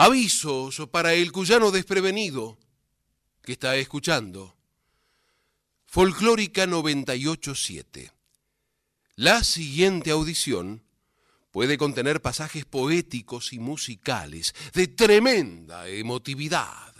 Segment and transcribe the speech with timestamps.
[0.00, 2.56] Avisos para el cuyano desprevenido
[3.42, 4.54] que está escuchando.
[5.86, 8.12] Folclórica 987.
[9.16, 10.84] La siguiente audición
[11.50, 16.94] puede contener pasajes poéticos y musicales de tremenda emotividad.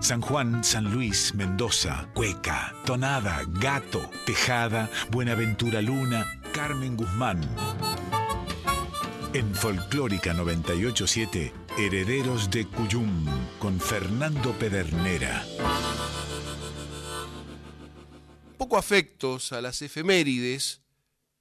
[0.00, 6.24] San Juan, San Luis, Mendoza, Cueca, Tonada, Gato, Tejada, Buenaventura Luna,
[6.54, 8.07] Carmen Guzmán.
[9.34, 13.26] En Folclórica 987, Herederos de Cuyum,
[13.58, 15.44] con Fernando Pedernera.
[18.56, 20.80] Poco afectos a las efemérides,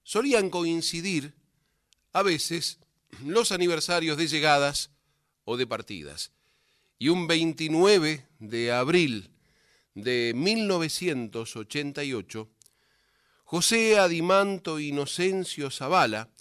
[0.04, 1.34] solían coincidir,
[2.12, 2.80] a veces,
[3.24, 4.90] los aniversarios de llegadas
[5.46, 6.34] o de partidas.
[7.00, 9.32] Y un 29 de abril
[9.96, 12.50] de 1988,
[13.46, 16.32] José Adimanto Inocencio Zavala,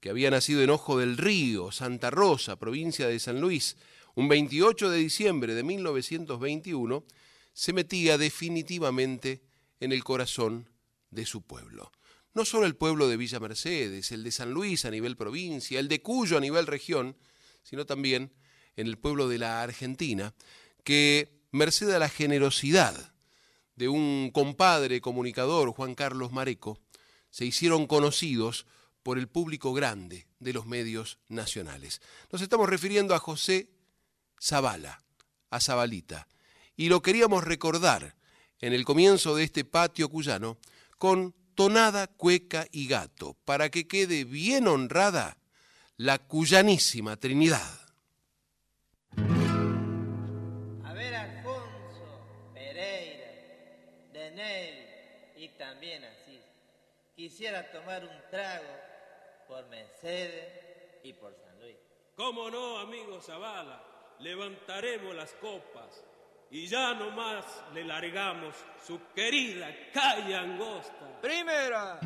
[0.00, 3.76] que había nacido en Ojo del Río, Santa Rosa, provincia de San Luis,
[4.14, 7.04] un 28 de diciembre de 1921,
[7.52, 9.42] se metía definitivamente
[9.80, 10.68] en el corazón
[11.10, 11.90] de su pueblo.
[12.34, 15.88] No solo el pueblo de Villa Mercedes, el de San Luis a nivel provincia, el
[15.88, 17.16] de Cuyo a nivel región,
[17.62, 18.32] sino también
[18.76, 20.34] en el pueblo de la Argentina,
[20.84, 23.12] que merced a la generosidad
[23.74, 26.78] de un compadre comunicador, Juan Carlos Mareco,
[27.30, 28.66] se hicieron conocidos
[29.08, 32.02] por el público grande de los medios nacionales.
[32.30, 33.70] Nos estamos refiriendo a José
[34.38, 35.02] Zavala,
[35.48, 36.28] a Zabalita,
[36.76, 38.16] y lo queríamos recordar
[38.60, 40.58] en el comienzo de este patio cuyano
[40.98, 45.38] con tonada, cueca y gato, para que quede bien honrada
[45.96, 47.80] la cuyanísima Trinidad.
[50.84, 53.32] A ver, Alfonso, Pereira,
[54.12, 54.74] Denel
[55.38, 56.38] y también así.
[57.16, 58.87] Quisiera tomar un trago
[59.48, 61.76] por Mercedes y por San Luis.
[62.14, 63.82] ¿Cómo no, amigo Zavala?
[64.20, 66.04] Levantaremos las copas
[66.50, 71.20] y ya nomás le largamos su querida calle angosta.
[71.22, 71.98] ¡Primera!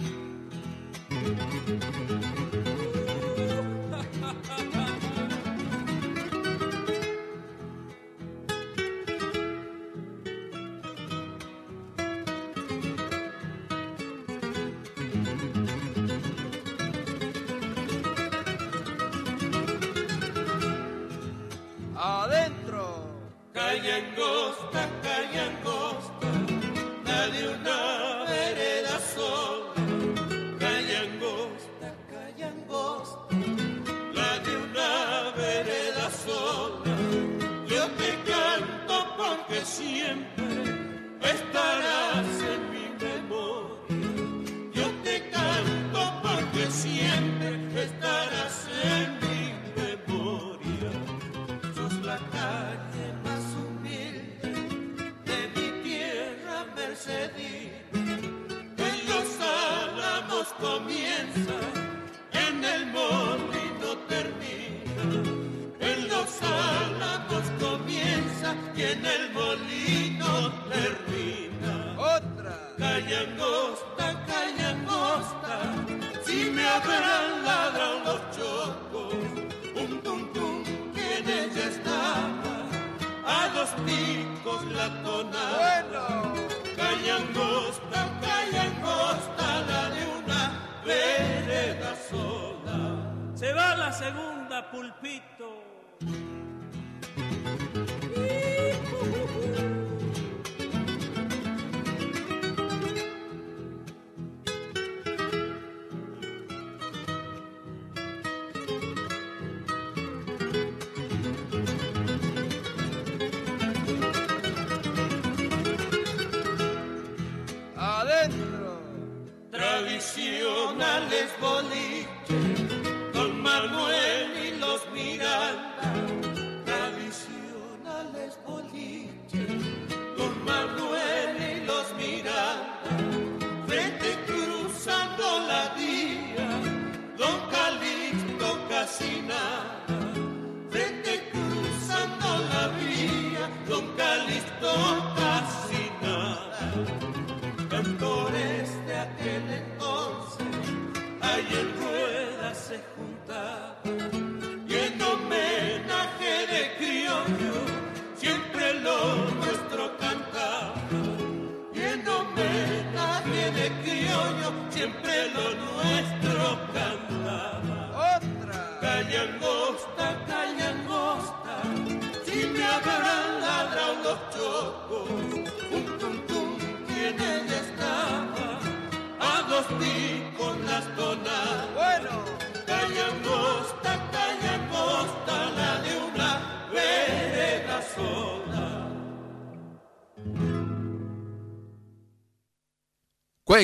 [95.02, 95.51] Siempre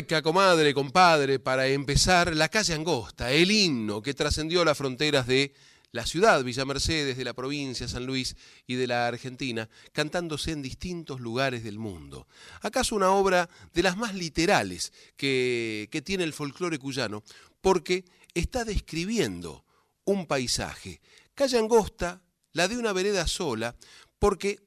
[0.07, 5.53] Comadre, compadre, para empezar, la calle Angosta, el himno que trascendió las fronteras de
[5.91, 8.37] la ciudad, Villa Mercedes, de la provincia, San Luis
[8.69, 12.29] y de la Argentina, cantándose en distintos lugares del mundo.
[12.61, 17.25] ¿Acaso una obra de las más literales que, que tiene el folclore cuyano?
[17.61, 18.05] Porque
[18.35, 19.65] está describiendo
[20.05, 21.01] un paisaje.
[21.35, 22.23] Calle Angosta,
[22.53, 23.75] la de una vereda sola,
[24.21, 24.61] porque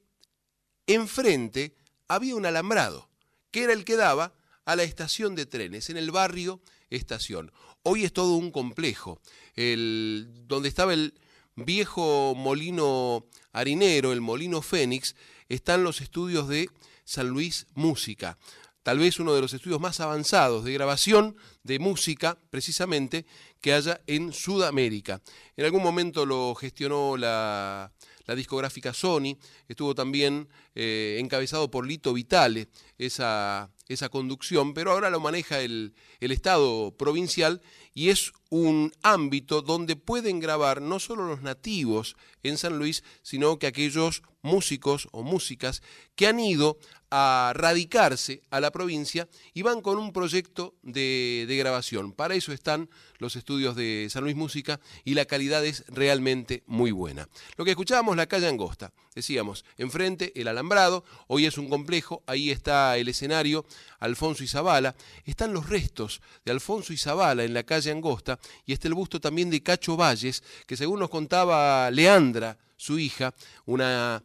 [0.86, 1.74] enfrente
[2.06, 3.08] había un alambrado,
[3.50, 4.34] que era el que daba
[4.64, 6.60] a la estación de trenes, en el barrio
[6.90, 7.52] Estación.
[7.82, 9.18] Hoy es todo un complejo,
[9.54, 11.14] el, donde estaba el
[11.56, 15.16] viejo molino harinero, el molino Fénix,
[15.48, 16.68] están los estudios de
[17.04, 18.38] San Luis Música,
[18.82, 23.26] tal vez uno de los estudios más avanzados de grabación de música, precisamente,
[23.60, 25.20] que haya en Sudamérica.
[25.56, 27.92] En algún momento lo gestionó la,
[28.26, 29.36] la discográfica Sony,
[29.68, 32.68] estuvo también eh, encabezado por Lito Vitale
[32.98, 37.60] esa, esa conducción, pero ahora lo maneja el, el Estado provincial
[37.94, 43.58] y es un ámbito donde pueden grabar no solo los nativos en San Luis, sino
[43.58, 45.82] que aquellos músicos o músicas
[46.16, 46.78] que han ido
[47.10, 52.12] a radicarse a la provincia y van con un proyecto de, de, grabación.
[52.12, 56.90] Para eso están los estudios de San Luis Música y la calidad es realmente muy
[56.90, 57.28] buena.
[57.56, 62.50] Lo que escuchábamos, la calle Angosta, decíamos, enfrente el alambrado, hoy es un complejo, ahí
[62.50, 63.66] está el escenario,
[64.00, 68.72] Alfonso y Zabala, están los restos de Alfonso y Zabala en la calle Angosta y
[68.72, 73.34] está el busto también de Cacho Valles, que según nos contaba Leandra, su hija,
[73.66, 74.22] una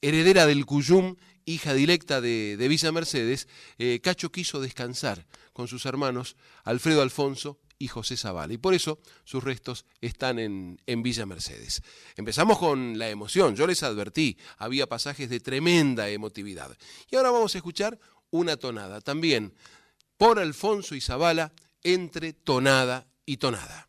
[0.00, 5.86] heredera del Cuyum, hija directa de, de Villa Mercedes, eh, Cacho quiso descansar con sus
[5.86, 8.52] hermanos Alfredo Alfonso y José Zavala.
[8.52, 11.82] Y por eso sus restos están en, en, Villa Mercedes.
[12.16, 13.56] Empezamos con la emoción.
[13.56, 16.76] Yo les advertí, había pasajes de tremenda emotividad.
[17.10, 17.98] Y ahora vamos a escuchar
[18.30, 19.00] una tonada.
[19.00, 19.54] También
[20.16, 21.52] por Alfonso y Zavala,
[21.82, 23.87] entre tonada y tonada.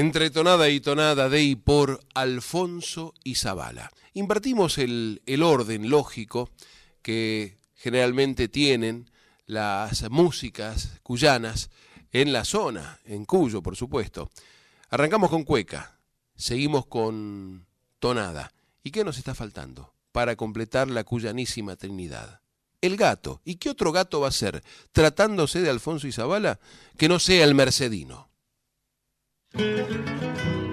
[0.00, 3.90] Entre tonada y tonada de y por Alfonso y Zavala.
[4.14, 6.48] Invertimos el, el orden lógico
[7.02, 9.10] que generalmente tienen
[9.44, 11.68] las músicas cuyanas
[12.12, 14.30] en la zona, en Cuyo, por supuesto.
[14.88, 15.98] Arrancamos con cueca,
[16.34, 17.66] seguimos con
[17.98, 18.54] tonada.
[18.82, 22.40] ¿Y qué nos está faltando para completar la cuyanísima Trinidad?
[22.80, 23.42] El gato.
[23.44, 26.58] ¿Y qué otro gato va a ser, tratándose de Alfonso y Zavala,
[26.96, 28.29] que no sea el mercedino?
[29.54, 30.69] うん。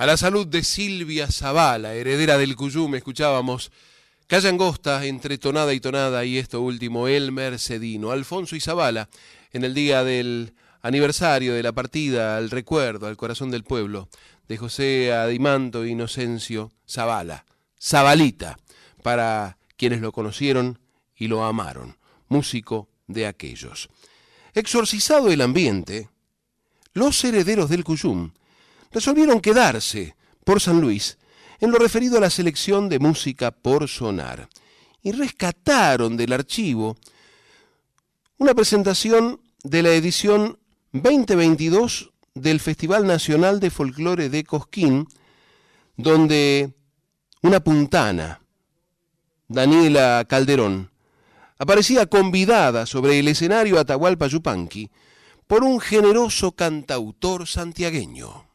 [0.00, 3.70] A la salud de Silvia Zavala, heredera del Cuyum, escuchábamos
[4.26, 8.10] Calle Angosta entre tonada y tonada y esto último, El Mercedino.
[8.10, 9.10] Alfonso y Zavala,
[9.52, 14.08] en el día del aniversario de la partida al recuerdo, al corazón del pueblo,
[14.48, 17.44] de José Adimanto Inocencio Zavala,
[17.78, 18.56] Zabalita,
[19.02, 20.78] para quienes lo conocieron
[21.14, 23.90] y lo amaron, músico de aquellos.
[24.54, 26.08] Exorcizado el ambiente,
[26.94, 28.30] los herederos del Cuyum
[28.90, 31.18] resolvieron quedarse por San Luis
[31.60, 34.48] en lo referido a la selección de música por sonar
[35.02, 36.96] y rescataron del archivo
[38.38, 40.58] una presentación de la edición
[40.92, 45.06] 2022 del Festival Nacional de Folclore de Cosquín,
[45.96, 46.72] donde
[47.42, 48.40] una puntana,
[49.48, 50.90] Daniela Calderón,
[51.58, 54.90] aparecía convidada sobre el escenario Atahualpa Yupanqui
[55.46, 58.49] por un generoso cantautor santiagueño.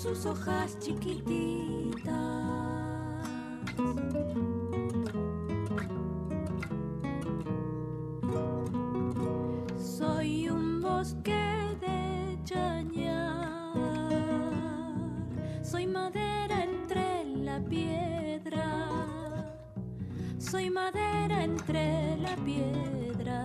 [0.00, 2.14] sus hojas chiquititas.
[9.76, 13.74] Soy un bosque de chañar,
[15.62, 18.88] soy madera entre la piedra,
[20.38, 23.44] soy madera entre la piedra.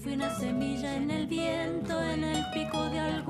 [0.00, 3.29] Fui una semilla en el viento, en el pico de algo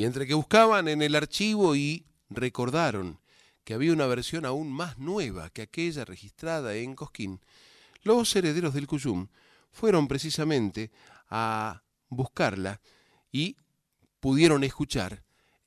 [0.00, 3.20] Y entre que buscaban en el archivo y recordaron
[3.64, 7.42] que había una versión aún más nueva que aquella registrada en Cosquín,
[8.02, 9.28] los herederos del Cuyum
[9.70, 10.90] fueron precisamente
[11.28, 12.80] a buscarla
[13.30, 13.58] y
[14.20, 15.22] pudieron escuchar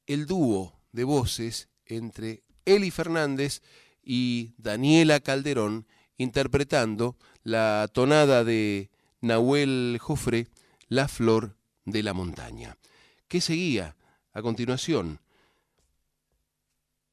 [0.08, 3.62] el dúo de voces entre Eli Fernández
[4.04, 5.86] y Daniela Calderón
[6.18, 8.90] interpretando la tonada de
[9.22, 10.48] Nahuel Jofre,
[10.88, 12.80] La Flor de la Montaña.
[13.28, 13.96] ¿Qué seguía
[14.34, 15.20] a continuación?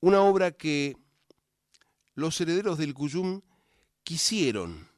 [0.01, 0.97] Una obra que
[2.15, 3.43] los herederos del Cuyum
[4.03, 4.89] quisieron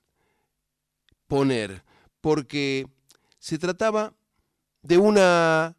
[1.27, 1.85] poner,
[2.21, 2.87] porque
[3.39, 4.15] se trataba
[4.83, 5.77] de una,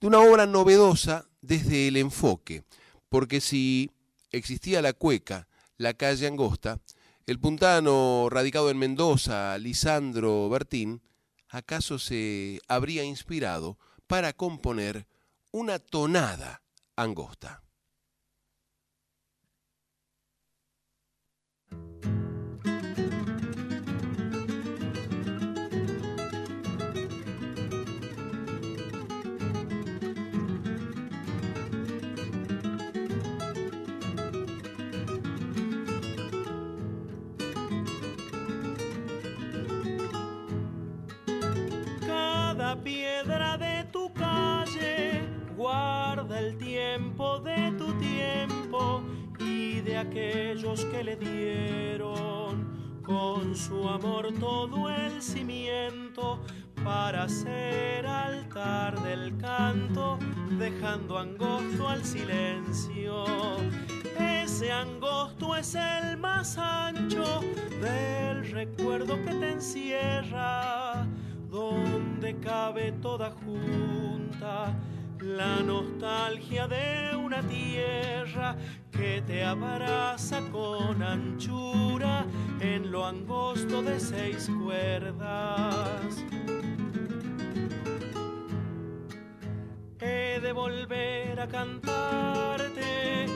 [0.00, 2.64] de una obra novedosa desde el enfoque,
[3.08, 3.90] porque si
[4.30, 6.80] existía la cueca, la calle Angosta,
[7.26, 11.02] el puntano radicado en Mendoza, Lisandro Bertín,
[11.48, 15.06] acaso se habría inspirado para componer
[15.52, 16.62] una tonada
[16.96, 17.62] angosta.
[42.82, 43.71] Piedra de
[45.62, 49.00] guarda el tiempo de tu tiempo
[49.38, 56.40] y de aquellos que le dieron con su amor todo el cimiento
[56.82, 60.18] para ser altar del canto,
[60.58, 63.24] dejando angosto al silencio.
[64.18, 67.40] Ese angosto es el más ancho
[67.80, 71.06] del recuerdo que te encierra,
[71.48, 74.74] donde cabe toda junta
[75.22, 78.56] la nostalgia de una tierra
[78.90, 82.26] que te abraza con anchura
[82.60, 86.24] en lo angosto de seis cuerdas.
[90.00, 93.26] He de volver a cantarte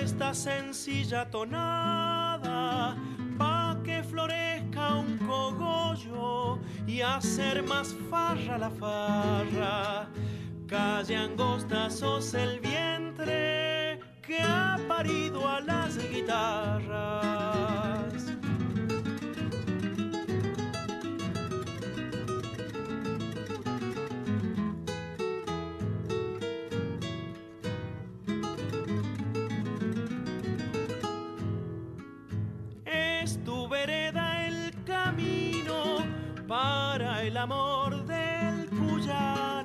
[0.00, 2.96] esta sencilla tonada
[3.36, 10.08] pa' que florezca un cogollo y hacer más farra la farra.
[10.68, 17.56] Calle angosta sos el vientre que ha parido a las guitarras.
[32.84, 36.04] Es tu vereda el camino
[36.46, 39.57] para el amor del cuyano.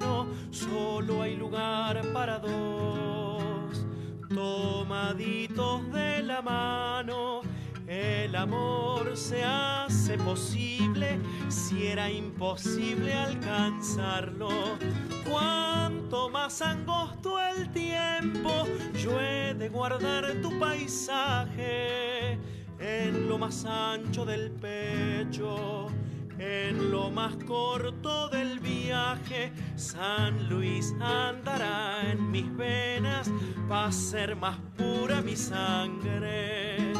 [0.53, 3.87] Solo hay lugar para dos,
[4.29, 7.41] tomaditos de la mano.
[7.87, 11.17] El amor se hace posible
[11.49, 14.77] si era imposible alcanzarlo.
[15.27, 18.67] Cuanto más angosto el tiempo,
[19.03, 22.37] yo he de guardar tu paisaje
[22.77, 25.87] en lo más ancho del pecho
[26.39, 33.31] en lo más corto del viaje, San Luis andará en mis venas
[33.67, 36.93] para ser más pura mi sangre.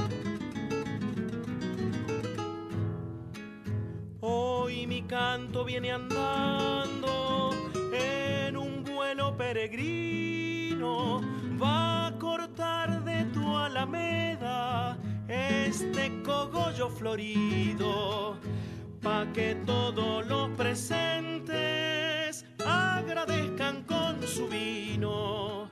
[4.21, 7.51] Hoy mi canto viene andando
[7.93, 11.21] en un vuelo peregrino,
[11.61, 18.37] va a cortar de tu alameda este cogollo florido
[19.03, 25.69] pa' que todos los presentes agradezcan con su vino.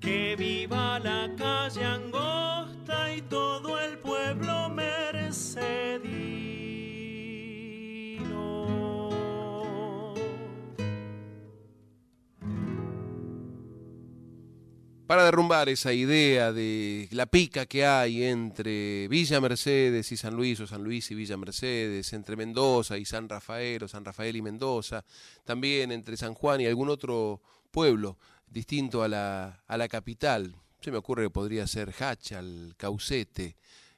[0.00, 6.11] Que viva la calle angosta y todo el pueblo mercedino.
[15.12, 20.58] Para derrumbar esa idea de la pica que hay entre Villa Mercedes y San Luis,
[20.60, 24.40] o San Luis y Villa Mercedes, entre Mendoza y San Rafael, o San Rafael y
[24.40, 25.04] Mendoza,
[25.44, 30.56] también entre San Juan y algún otro pueblo distinto a la, a la capital.
[30.80, 33.56] Se me ocurre que podría ser Hachal, Caucete,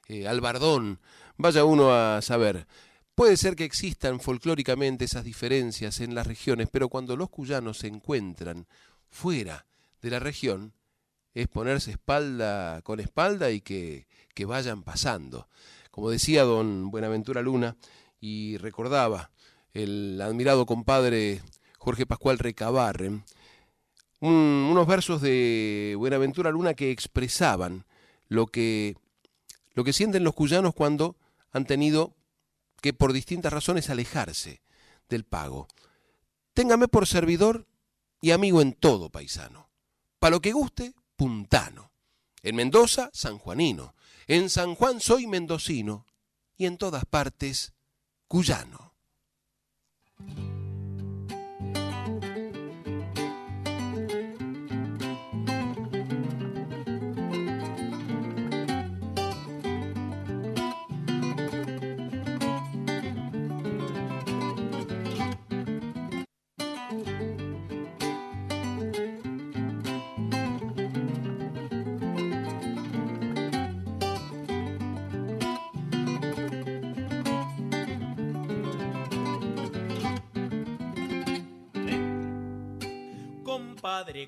[0.09, 0.99] eh, Albardón,
[1.37, 2.67] vaya uno a saber.
[3.15, 7.87] Puede ser que existan folclóricamente esas diferencias en las regiones, pero cuando los cuyanos se
[7.87, 8.67] encuentran
[9.07, 9.65] fuera
[10.01, 10.73] de la región,
[11.35, 15.47] es ponerse espalda con espalda y que, que vayan pasando.
[15.91, 17.77] Como decía don Buenaventura Luna,
[18.19, 19.29] y recordaba
[19.73, 21.41] el admirado compadre
[21.77, 23.23] Jorge Pascual Recabarren,
[24.21, 27.85] un- unos versos de Buenaventura Luna que expresaban
[28.27, 28.95] lo que,
[29.73, 31.15] lo que sienten los cuyanos cuando
[31.51, 32.15] han tenido
[32.81, 34.61] que por distintas razones alejarse
[35.09, 35.67] del pago.
[36.53, 37.67] Téngame por servidor
[38.21, 39.69] y amigo en todo, paisano.
[40.19, 41.91] Pa' lo que guste, puntano.
[42.43, 43.95] En Mendoza, sanjuanino.
[44.27, 46.05] En San Juan soy mendocino.
[46.57, 47.73] Y en todas partes,
[48.27, 48.93] cuyano.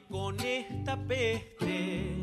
[0.09, 2.19] Con esta peste,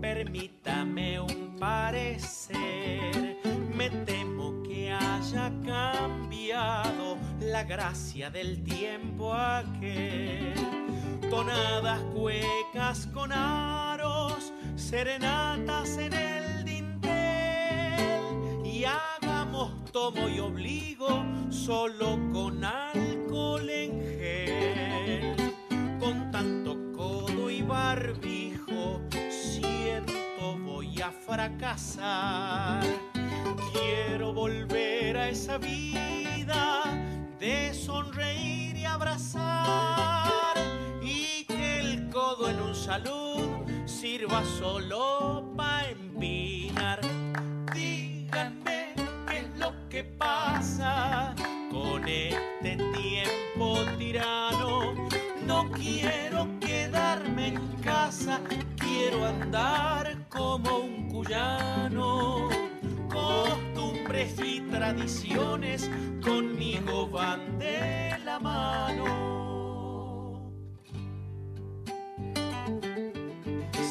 [0.00, 3.36] permítame un parecer.
[3.72, 10.52] Me temo que haya cambiado la gracia del tiempo aquel.
[11.30, 18.66] Tonadas cuecas con aros, serenatas en el dintel.
[18.66, 22.85] Y hagamos tomo y obligo solo con alcohol
[31.36, 32.80] fracasar.
[33.74, 36.84] Quiero volver a esa vida
[37.38, 40.56] de sonreír y abrazar
[41.02, 43.50] y que el codo en un salud
[43.84, 47.00] sirva solo para empinar.
[47.74, 48.94] Díganme
[49.28, 51.34] qué es lo que pasa
[51.70, 54.94] con este tiempo tirano.
[55.44, 58.40] No quiero quedarme en casa,
[59.24, 62.48] andar como un cuyano.
[63.08, 65.90] Costumbres y tradiciones
[66.22, 69.36] conmigo van de la mano.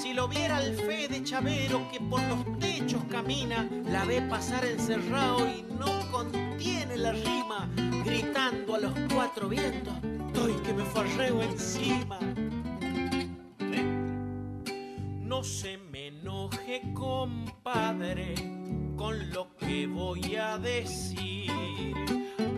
[0.02, 4.66] Si lo viera el fe de Chavero que por los techos camina, la ve pasar
[4.66, 7.70] encerrado y no contiene la rima,
[8.04, 9.94] gritando a los cuatro vientos,
[10.28, 12.20] estoy que me farreo encima.
[15.26, 18.36] No se me enoje, compadre,
[18.96, 21.50] con lo que voy a decir.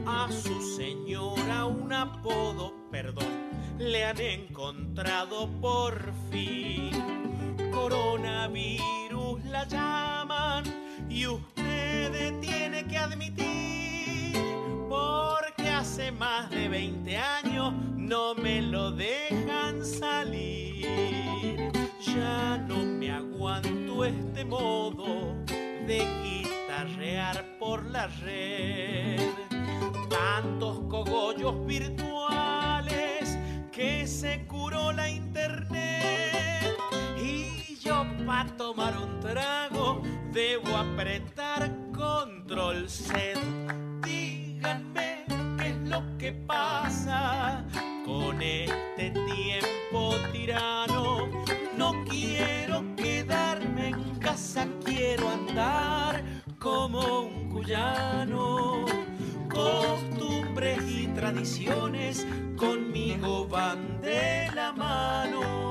[0.06, 3.32] A su señora un apodo, perdón,
[3.77, 6.91] le han encontrado por fin.
[7.71, 10.65] Coronavirus la llaman
[11.10, 14.36] y usted tiene que admitir,
[14.89, 21.76] porque hace más de 20 años no me lo dejan salir.
[21.99, 29.19] Ya no me aguanto este modo de guitarrear por la red.
[30.10, 33.38] Tantos cogollos virtuales
[33.71, 36.77] que se curó la internet.
[37.19, 43.39] Y yo para tomar un trago debo apretar control set.
[44.05, 45.25] Díganme
[45.57, 46.87] qué es lo que pasa
[57.67, 58.86] cuyano.
[59.49, 62.25] Costumbres y tradiciones
[62.56, 65.67] conmigo van de la mano.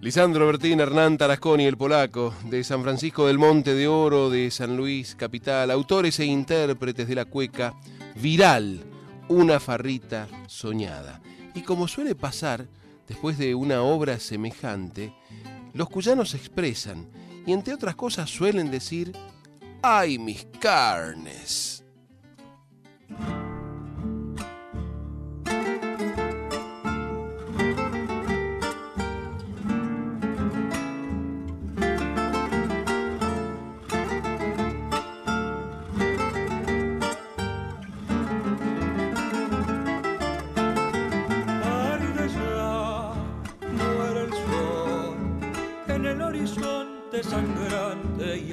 [0.00, 4.76] Lisandro Bertín, Hernán Tarasconi, el polaco, de San Francisco del Monte de Oro, de San
[4.76, 7.74] Luis, capital, autores e intérpretes de la cueca
[8.14, 8.84] Viral,
[9.28, 11.20] una farrita soñada.
[11.56, 12.68] Y como suele pasar,
[13.08, 15.14] después de una obra semejante,
[15.72, 17.08] los cuyanos expresan
[17.46, 19.16] y entre otras cosas suelen decir,
[19.82, 21.82] ¡ay mis carnes!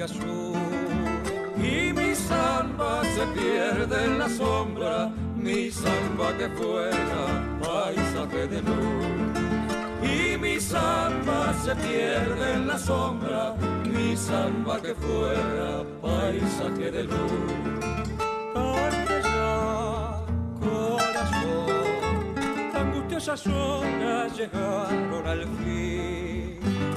[0.06, 7.24] Y mi samba se pierde en la sombra, mi samba que fuera
[7.62, 9.06] paisaje de luz.
[10.02, 13.54] Y mi samba se pierde en la sombra,
[13.86, 17.54] mi samba que fuera paisaje de luz.
[22.74, 26.43] Angustiosas horas llegaron al fin.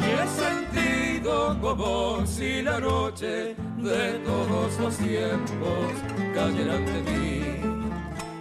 [0.07, 5.91] Y he sentido como si la noche de todos los tiempos
[6.33, 7.41] cayera ante mí.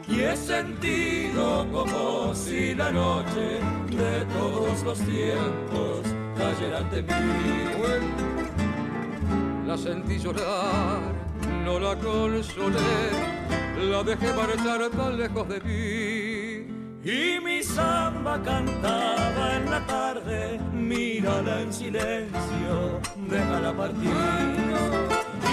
[0.09, 3.59] Y he sentido como si la noche
[3.91, 6.03] de todos los tiempos
[6.39, 7.11] cayera ante mí.
[9.67, 11.01] La sentí llorar,
[11.65, 13.11] no la consolé,
[13.91, 16.16] la dejé marchar tan lejos de mí.
[17.09, 24.11] Y mi samba cantaba en la tarde, mírala en silencio, déjala partir.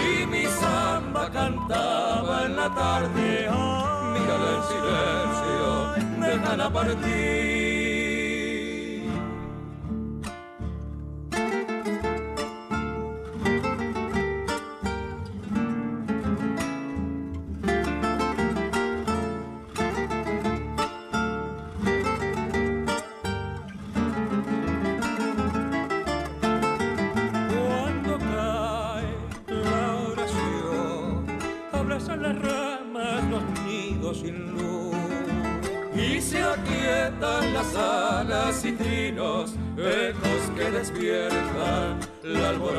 [0.03, 7.72] Y mi samba cantaba en la tarde, ay, mírala en silencio, déjala partir.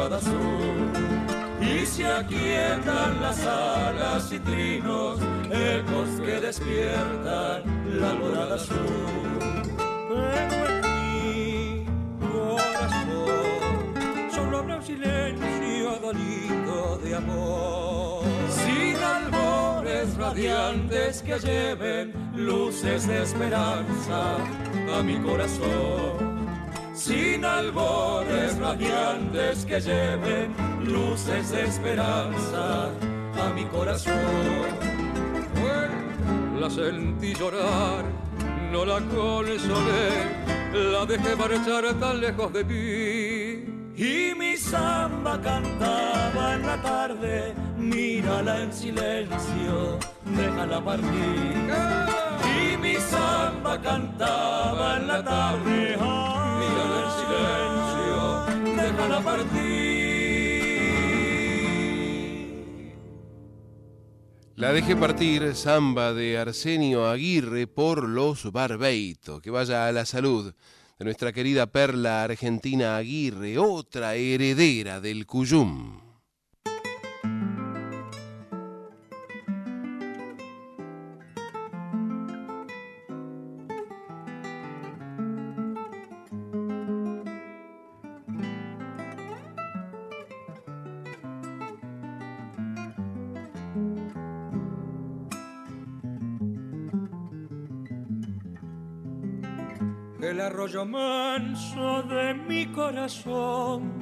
[0.05, 5.19] Y se aquietan las alas y trinos,
[5.51, 7.63] ecos que despiertan
[7.99, 8.77] la alborada azul.
[10.11, 11.87] Pero en mi
[12.21, 13.95] corazón
[14.31, 18.25] solo habrá un silencio dolido de amor.
[18.51, 24.37] Sin albores radiantes que lleven luces de esperanza
[24.99, 26.34] a mi corazón.
[26.95, 30.55] Sin albores radiantes que lleven
[30.85, 34.15] luces de esperanza a mi corazón.
[36.61, 38.05] La sentí llorar,
[38.73, 40.09] no la consolé,
[40.73, 43.75] la dejé marchar tan lejos de mí.
[43.97, 51.73] Y mi samba cantaba en la tarde, mírala en silencio, déjala partir.
[52.57, 56.34] Y mi samba cantaba en la tarde, mírala
[56.85, 57.95] en silencio.
[64.57, 69.41] La dejé partir, samba de Arsenio Aguirre por los Barbeito.
[69.41, 70.55] Que vaya a la salud
[70.99, 76.04] de nuestra querida perla argentina Aguirre, otra heredera del Cuyum.
[103.05, 103.93] Corazón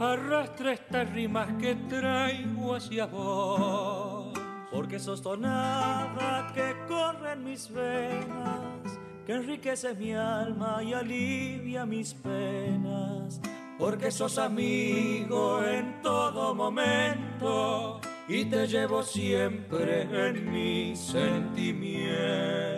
[0.00, 4.32] arrastra estas rimas que traigo hacia vos.
[4.72, 12.14] Porque sos tonada que corre en mis venas, que enriquece mi alma y alivia mis
[12.14, 13.40] penas.
[13.78, 22.71] Porque sos amigo en todo momento y te llevo siempre en mi sentimiento.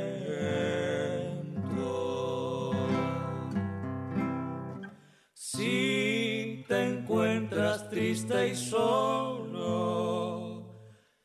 [5.57, 9.55] Si te encuentras triste y solo,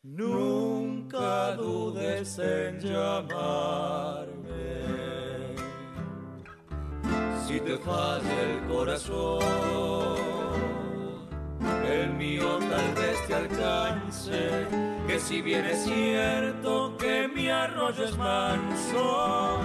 [0.04, 4.28] nunca dudes en llamarme.
[7.48, 9.40] Si te falla el corazón,
[11.92, 14.68] el mío tal vez te alcance,
[15.08, 19.58] que si bien es cierto que mi arroyo es manso,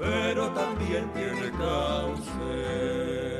[0.00, 3.33] pero también tiene cauce.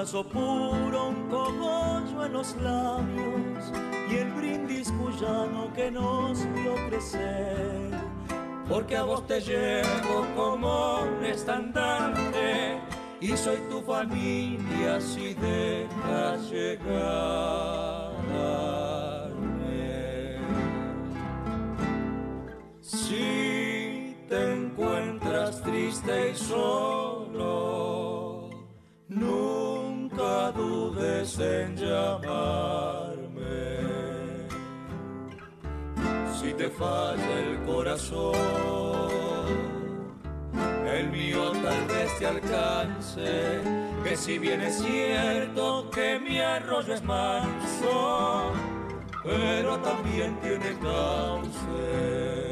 [0.00, 3.70] Abrazo puro, un cogollo en los labios
[4.10, 7.90] y el brindis cuyano que nos vio crecer.
[8.66, 12.80] Porque a vos te llevo como un estandarte
[13.20, 17.10] y soy tu familia si dejas llegarme.
[22.80, 28.00] Si te encuentras triste y solo,
[30.52, 33.30] dudes en llamarme.
[36.38, 38.34] Si te falla el corazón,
[40.86, 43.60] el mío tal vez te alcance,
[44.02, 48.52] que si bien es cierto que mi arroyo es manso,
[49.22, 52.49] pero también tiene cauce.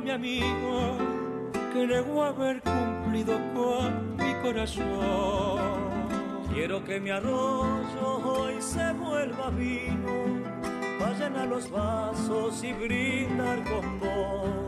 [0.00, 0.96] Mi amigo,
[1.72, 5.88] que negó haber cumplido con mi corazón.
[6.52, 10.42] Quiero que mi arroyo hoy se vuelva vino,
[11.00, 14.58] vayan a los vasos y brindar con vos.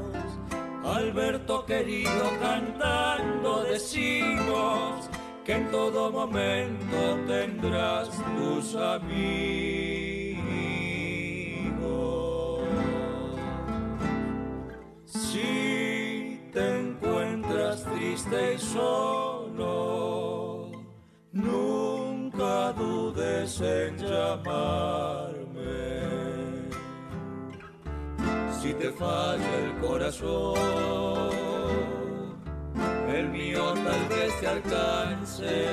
[0.85, 5.09] Alberto querido cantando decimos
[5.45, 9.90] que en todo momento tendrás tus amigos.
[18.21, 19.63] Triste y solo,
[21.33, 25.61] nunca dudes en llamarme.
[28.61, 31.31] Si te falla el corazón,
[33.09, 35.67] el mío tal vez te alcance,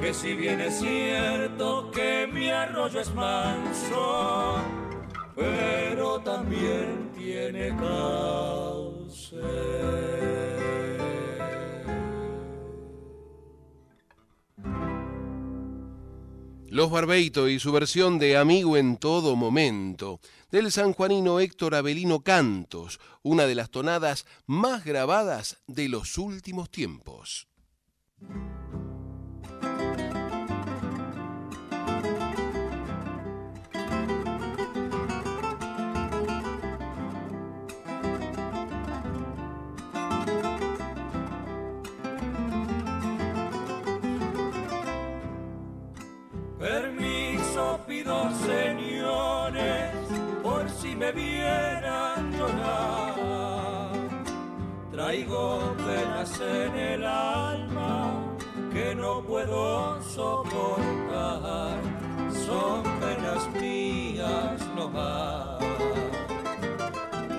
[0.00, 4.56] que si bien es cierto que mi arroyo es manso,
[5.36, 9.36] pero también tiene cauce.
[16.70, 20.20] Los Barbeito y su versión de Amigo en todo momento,
[20.52, 27.48] del sanjuanino Héctor Avelino Cantos, una de las tonadas más grabadas de los últimos tiempos.
[51.12, 53.94] Vieran llorar.
[54.92, 58.12] Traigo penas en el alma
[58.72, 61.78] que no puedo soportar.
[62.46, 65.60] Son penas mías no más.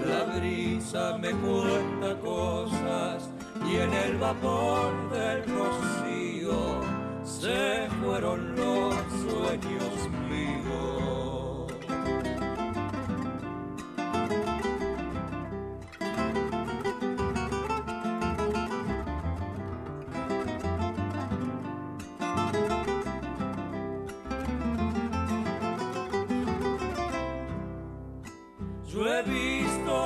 [0.07, 3.29] La brisa me cuenta cosas
[3.65, 3.77] y
[4.17, 6.81] vapor del rocío
[7.23, 11.30] se fueron los sueños míos.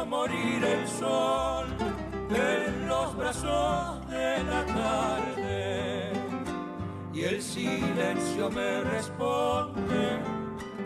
[0.06, 1.66] Morir el sol
[2.30, 6.12] en los brazos de la tarde
[7.14, 10.20] y el silencio me responde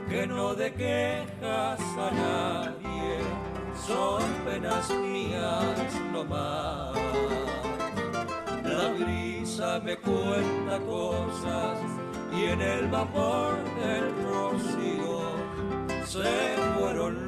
[0.09, 3.17] que no de quejas a nadie,
[3.87, 6.95] son penas mías no más.
[8.63, 11.79] La brisa me cuenta cosas
[12.35, 15.19] y en el vapor del rocío
[16.05, 17.18] se fueron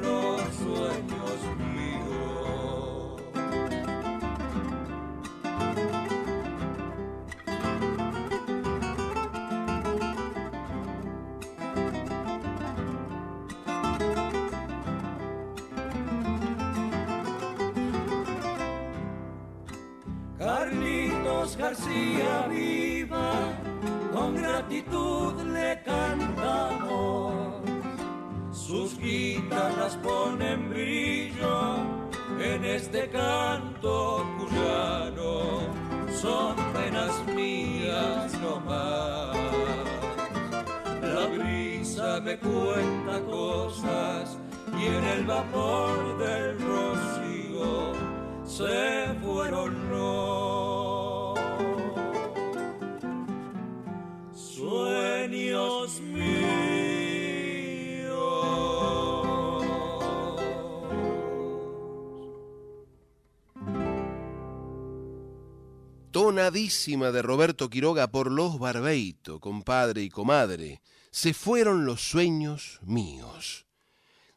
[66.34, 70.80] De Roberto Quiroga por los Barbeito, compadre y comadre.
[71.10, 73.66] Se fueron los sueños míos.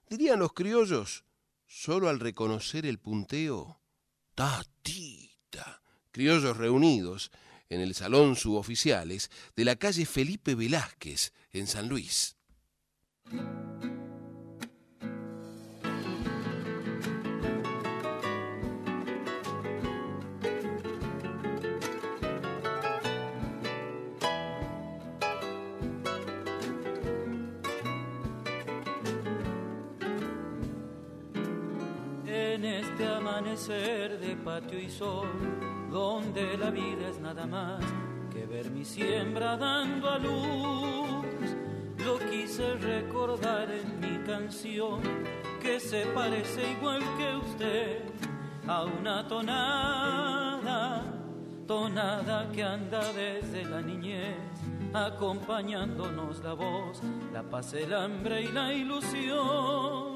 [0.09, 1.23] Dirían los criollos,
[1.65, 3.79] solo al reconocer el punteo,
[4.35, 5.81] tatita.
[6.11, 7.31] Criollos reunidos
[7.69, 12.35] en el salón suboficiales de la calle Felipe Velázquez en San Luis.
[33.35, 35.27] Amanecer de patio y sol,
[35.91, 37.83] donde la vida es nada más
[38.31, 41.25] que ver mi siembra dando a luz,
[42.05, 45.01] lo quise recordar en mi canción,
[45.61, 48.03] que se parece igual que usted
[48.67, 51.03] a una tonada,
[51.67, 54.37] tonada que anda desde la niñez,
[54.93, 57.01] acompañándonos la voz,
[57.33, 60.14] la paz, el hambre y la ilusión.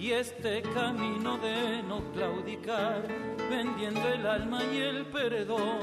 [0.00, 3.06] Y este camino de no claudicar,
[3.50, 5.78] vendiendo el alma y el perdón,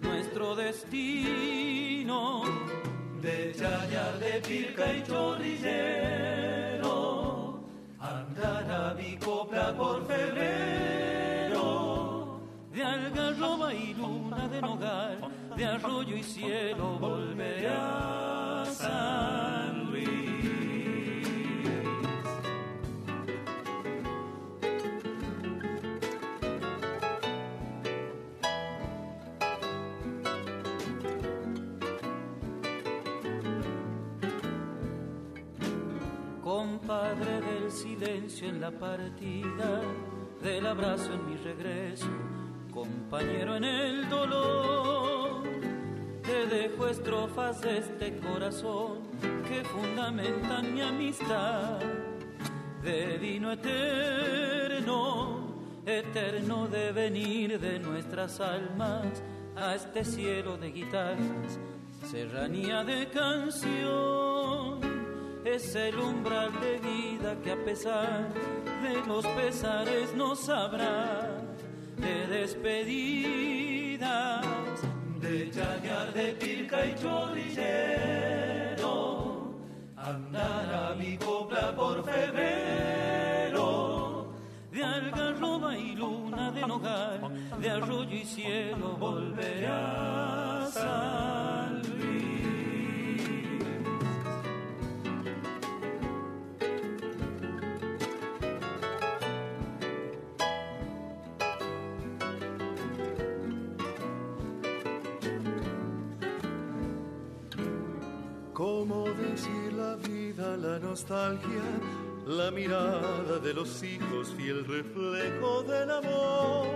[0.00, 2.44] nuestro destino.
[3.20, 6.44] De chayar de pirca y chorrillero,
[7.98, 11.58] andar a mi copla por febrero,
[12.72, 15.18] de algarroba y luna de nogal,
[15.56, 19.55] de arroyo y cielo volveré a
[36.86, 39.80] Compadre del silencio en la partida,
[40.40, 42.06] del abrazo en mi regreso,
[42.72, 45.42] compañero en el dolor.
[46.22, 48.98] Te dejo estrofas de este corazón
[49.48, 51.80] que fundamentan mi amistad,
[52.84, 55.40] de vino eterno,
[55.84, 59.24] eterno devenir de nuestras almas
[59.56, 61.58] a este cielo de guitarras,
[62.08, 64.85] serranía de canción
[65.46, 68.28] es el umbral de vida que a pesar
[68.82, 71.40] de los pesares nos sabrá
[71.96, 74.04] de despedidas,
[75.20, 78.34] de chañar de pirca y chorrillero,
[79.96, 83.54] andar a mi copla por febrero,
[84.72, 87.20] de algarroba y luna de nogal,
[87.60, 91.55] de arroyo y cielo volveré a
[110.36, 111.62] la nostalgia,
[112.26, 116.66] la mirada de los hijos, fiel reflejo del amor?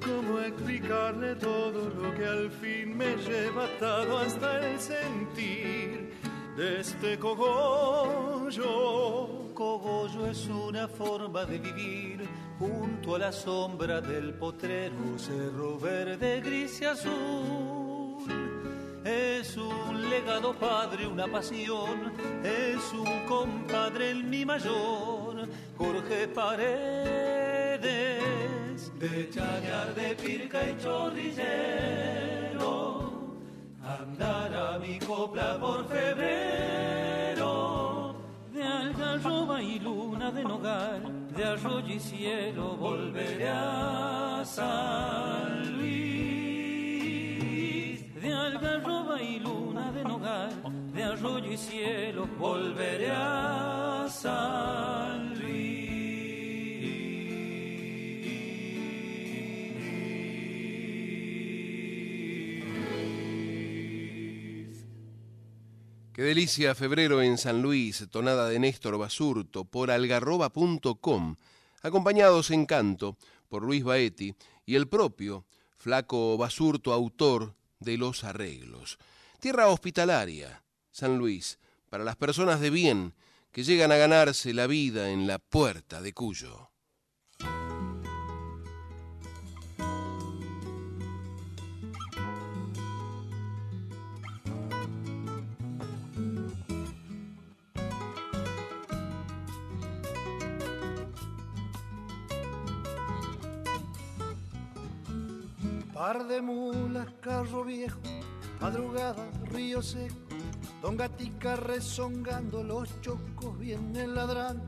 [0.00, 6.12] ¿Cómo explicarle todo lo que al fin me lleva atado hasta el sentir
[6.56, 8.58] de este cogollo?
[9.54, 16.80] Cogollo es una forma de vivir junto a la sombra del potrero, cerro verde, gris
[16.80, 17.77] y azul.
[20.18, 22.12] Legado padre, una pasión,
[22.42, 27.78] es un compadre el mi mayor, Jorge Paredes,
[28.98, 31.46] de chañar de pirca y chorrillero,
[33.80, 37.46] andar a mi copla por febrero,
[38.52, 44.42] de algarroba y luna de nogal, de arroyo y cielo volveré a
[49.22, 50.50] y luna de nogal,
[50.92, 55.88] de arroyo y cielo, volveré a San Luis.
[66.12, 71.36] Qué delicia febrero en San Luis, tonada de Néstor Basurto por algarroba.com,
[71.82, 73.16] acompañados en canto
[73.48, 74.34] por Luis Baetti
[74.66, 75.44] y el propio
[75.76, 78.98] Flaco Basurto, autor de los arreglos.
[79.40, 81.58] Tierra hospitalaria, San Luis,
[81.88, 83.14] para las personas de bien
[83.52, 86.67] que llegan a ganarse la vida en la puerta de Cuyo.
[105.98, 107.98] Par de mulas, carro viejo,
[108.60, 110.14] madrugada, río seco,
[110.80, 114.62] don Gatica rezongando, los chocos vienen ladrando,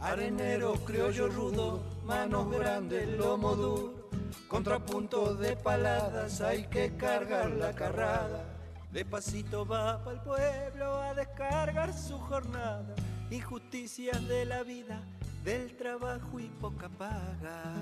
[0.00, 4.08] arenero, criollo rudo, manos grandes, lomo duro,
[4.46, 8.44] contrapunto de paladas, hay que cargar la carrada.
[8.92, 12.94] De pasito va para el pueblo a descargar su jornada,
[13.32, 15.02] injusticias de la vida,
[15.42, 17.74] del trabajo y poca paga.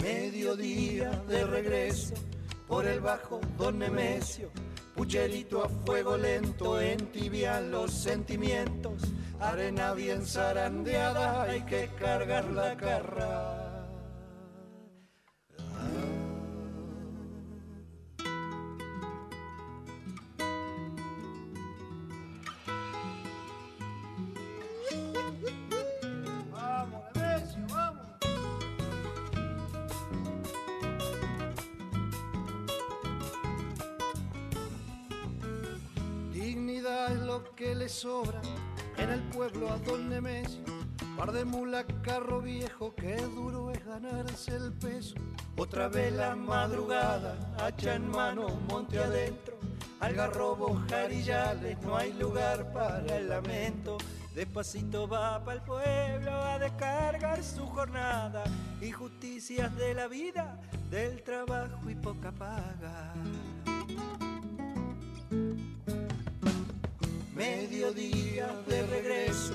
[0.00, 2.14] Mediodía de regreso
[2.66, 4.50] por el bajo Don Nemesio,
[4.94, 9.02] pucherito a fuego lento, entibian los sentimientos,
[9.40, 13.59] arena bien zarandeada, hay que cargar la carra.
[39.68, 40.62] A Don Nemesio.
[41.16, 45.14] Par de mula, carro viejo, que duro es ganarse el peso.
[45.56, 49.58] Otra vez la madrugada, hacha en mano, monte adentro.
[49.98, 53.98] Algarrobo, jarillales, no hay lugar para el lamento.
[54.34, 58.44] Despacito va para el pueblo a descargar su jornada,
[58.80, 63.12] injusticias de la vida, del trabajo y poca paga.
[67.40, 69.54] Mediodía de regreso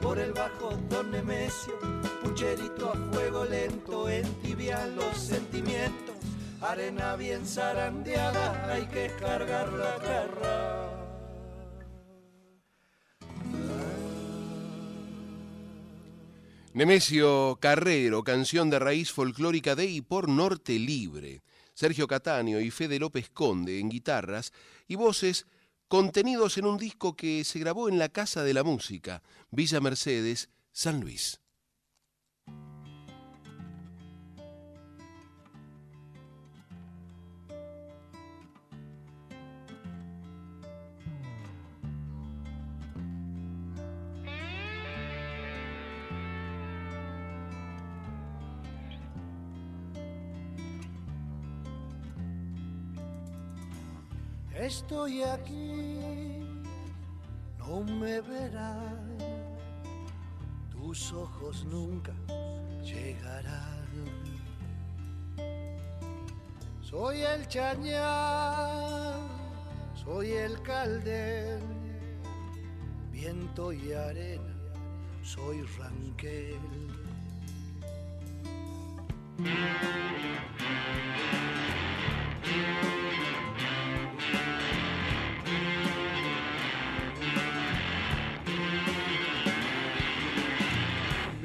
[0.00, 1.74] por el bajo Don Nemesio,
[2.22, 6.14] pucherito a fuego lento, entibian los sentimientos,
[6.60, 10.90] arena bien zarandeada, hay que cargar la carra.
[16.72, 21.42] Nemesio Carrero, canción de raíz folclórica de y por Norte Libre.
[21.74, 24.52] Sergio Cataño y Fede López Conde en guitarras
[24.86, 25.46] y voces
[25.88, 30.48] contenidos en un disco que se grabó en la Casa de la Música, Villa Mercedes,
[30.72, 31.40] San Luis.
[54.64, 56.40] Estoy aquí,
[57.58, 59.18] no me verán,
[60.70, 62.14] tus ojos nunca
[62.82, 63.84] llegarán.
[66.80, 69.18] Soy el chañar,
[70.02, 71.60] soy el caldén,
[73.12, 74.54] viento y arena,
[75.22, 76.58] soy ranquel.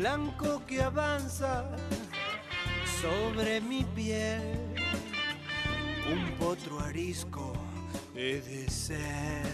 [0.09, 1.69] Blanco que avanza
[2.99, 4.73] sobre mi piel,
[6.11, 7.53] un potro arisco
[8.15, 9.45] he de ser.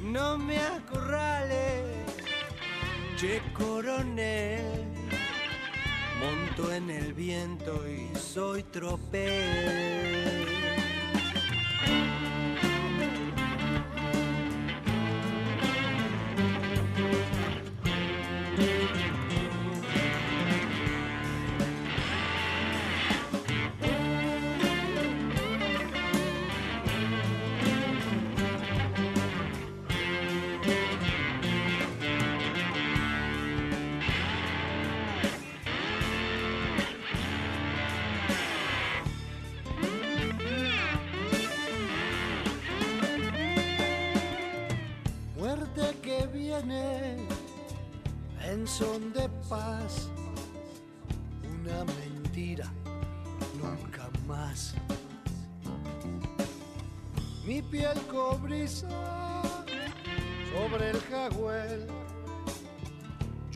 [0.00, 1.84] No me acorrales,
[3.18, 4.86] che coronel,
[6.18, 10.23] monto en el viento y soy tropel.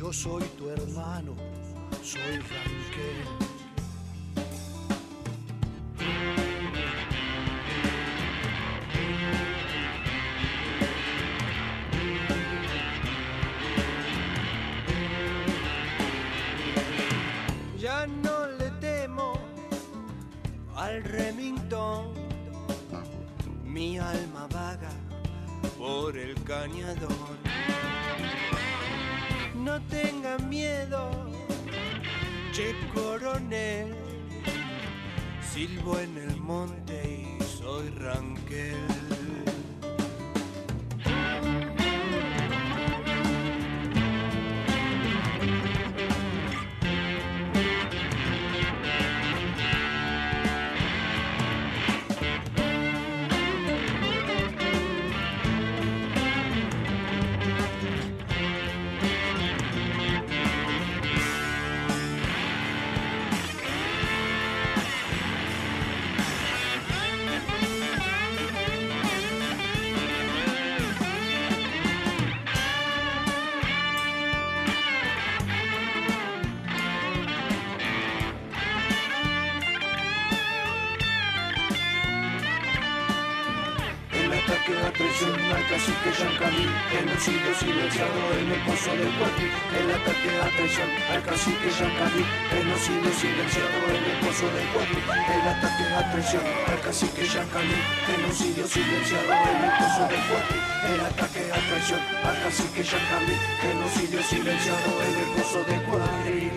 [0.08, 1.34] Yo soy tu hermano,
[2.02, 3.26] soy Ranquel.
[17.78, 19.34] Ya no le temo
[20.74, 22.14] al remington,
[23.62, 24.90] mi alma vaga
[25.76, 27.48] por el cañadón.
[29.68, 31.10] No tengan miedo,
[32.54, 33.94] che coronel,
[35.52, 39.07] silbo en el monte y soy Ranquel.
[90.68, 95.00] Traición al cacique Yancalí, genocidio silenciado en el pozo del Cuatri.
[95.34, 100.60] El ataque a traición al cacique Yancalí, genocidio silenciado en el pozo del Cuatri.
[100.92, 106.47] El ataque a traición al cacique Yancalí, genocidio silenciado en el pozo del Cuatri.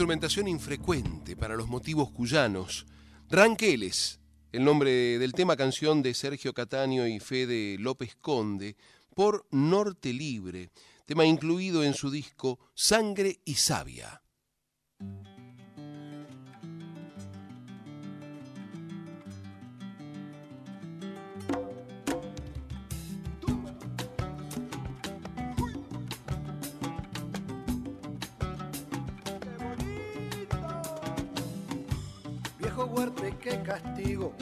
[0.00, 2.86] Instrumentación infrecuente para los motivos cuyanos.
[3.28, 4.18] Ranqueles,
[4.50, 8.78] el nombre del tema canción de Sergio Cataño y Fede López Conde,
[9.14, 10.70] por Norte Libre,
[11.04, 14.22] tema incluido en su disco Sangre y Savia.
[33.40, 34.32] Qué castigo.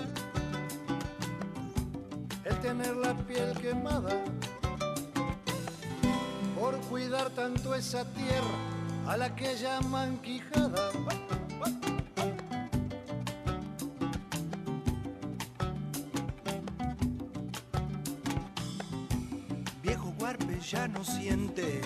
[2.44, 4.10] El tener la piel quemada.
[6.58, 8.58] Por cuidar tanto esa tierra
[9.06, 10.90] a la que llaman Quijada.
[19.82, 21.80] Viejo Guarpe ya no siente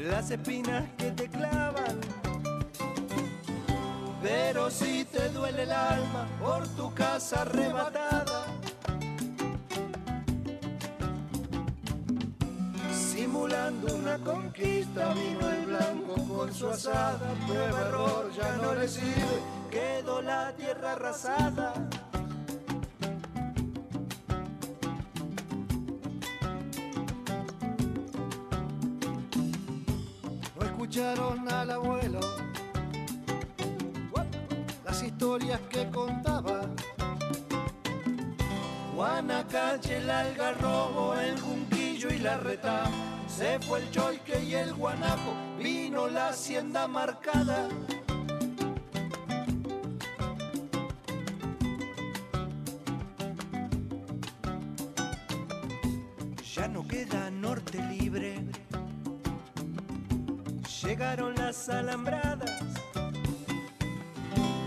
[0.00, 2.19] las espinas que te clavan.
[4.30, 8.46] Pero si te duele el alma por tu casa arrebatada,
[12.92, 17.34] simulando una conquista, vino el blanco con su asada.
[17.44, 21.89] Prueba error, ya no le sirve, quedó la tierra arrasada.
[40.10, 42.84] El algarrobo, el junquillo y la reta.
[43.28, 47.68] Se fue el choique y el guanaco, vino la hacienda marcada.
[56.54, 58.44] Ya no queda norte libre.
[60.82, 62.50] Llegaron las alambradas.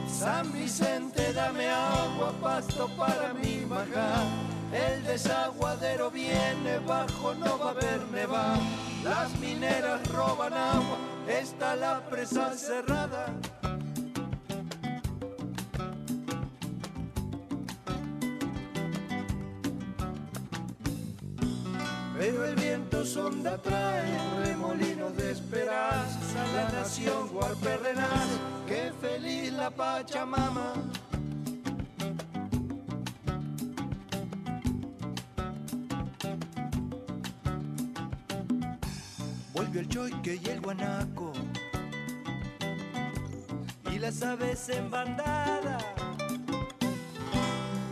[0.08, 4.63] San Vicente, dame agua, pasto para mi bajar.
[4.74, 8.56] El desaguadero viene bajo, no va a verme va.
[9.04, 10.98] Las mineras roban agua,
[11.28, 13.28] está la presa cerrada.
[22.18, 26.48] Pero el viento sonda trae remolinos de esperanza.
[26.56, 30.74] La nación Guarpe renace, qué feliz la Pachamama.
[40.24, 41.34] Choique y el guanaco
[43.92, 45.78] y las aves en bandada.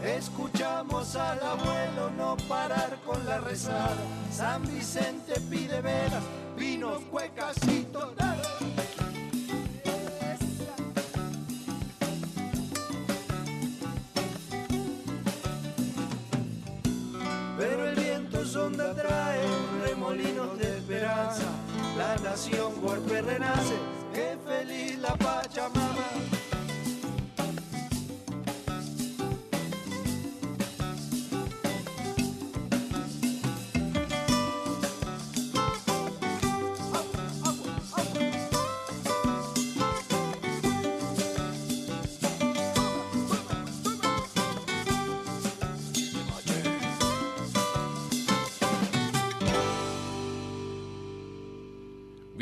[0.03, 3.97] Escuchamos al abuelo no parar con la rezada.
[4.31, 6.23] San Vicente pide velas,
[6.57, 7.55] vinos, cuecas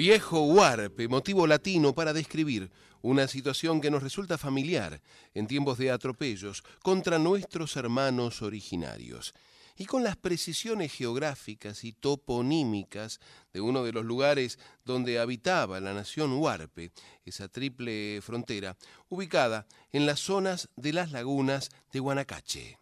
[0.10, 2.72] Viejo huarpe, motivo latino para describir
[3.04, 5.00] una situación que nos resulta familiar
[5.36, 9.36] en tiempos de atropellos contra nuestros hermanos originarios.
[9.78, 13.20] Y con las precisiones geográficas y toponímicas
[13.54, 16.92] de uno de los lugares donde habitaba la nación huarpe,
[17.24, 18.76] esa triple frontera,
[19.10, 22.79] ubicada en las zonas de las lagunas de Guanacache.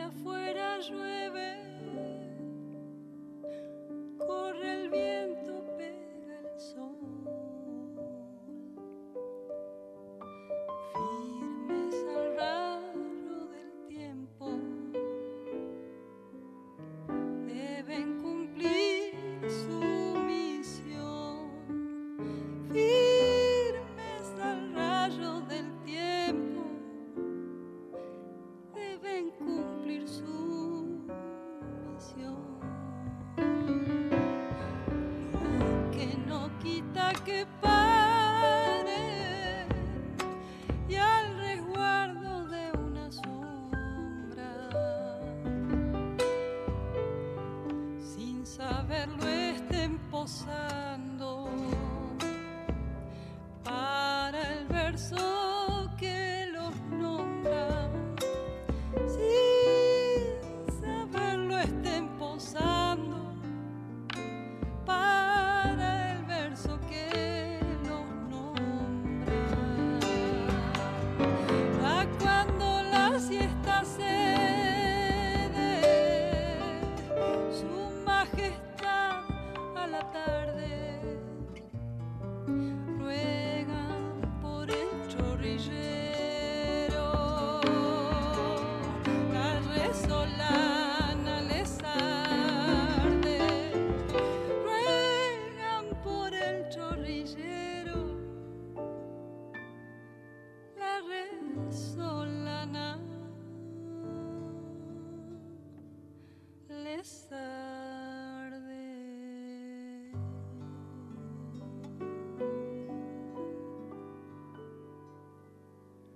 [0.00, 1.23] Afuera llueve,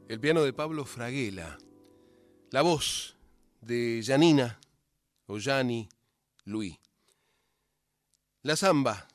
[0.09, 1.59] El piano de Pablo Fraguela.
[2.51, 3.19] La voz
[3.61, 4.59] de Janina
[5.27, 5.87] o Yani
[6.47, 6.79] Luis.
[8.41, 9.07] La samba,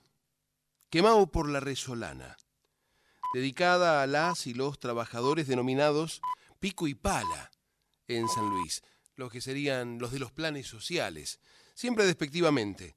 [0.92, 2.38] quemado por la resolana,
[3.34, 6.22] dedicada a las y los trabajadores denominados
[6.60, 7.50] pico y pala
[8.08, 8.84] en San Luis,
[9.16, 11.40] los que serían los de los planes sociales,
[11.74, 12.96] siempre despectivamente,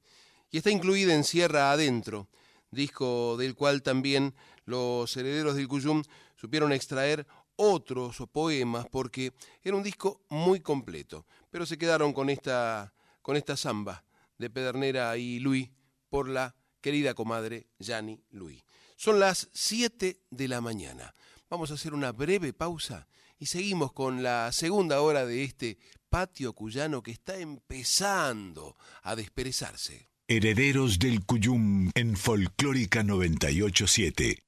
[0.51, 2.29] y está incluida en Sierra Adentro,
[2.71, 6.03] disco del cual también los herederos del Cuyum
[6.37, 12.93] supieron extraer otros poemas porque era un disco muy completo, pero se quedaron con esta,
[13.23, 14.05] con esta samba
[14.39, 15.71] de Pedernera y Luis
[16.09, 18.63] por la querida comadre Yani Luis.
[18.97, 21.15] Son las 7 de la mañana.
[21.49, 23.09] Vamos a hacer una breve pausa
[23.39, 30.09] y seguimos con la segunda hora de este patio cuyano que está empezando a desperezarse.
[30.29, 34.43] Herederos del Cuyum en Folclórica 987.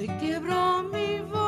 [0.00, 1.39] se quebró mi voz.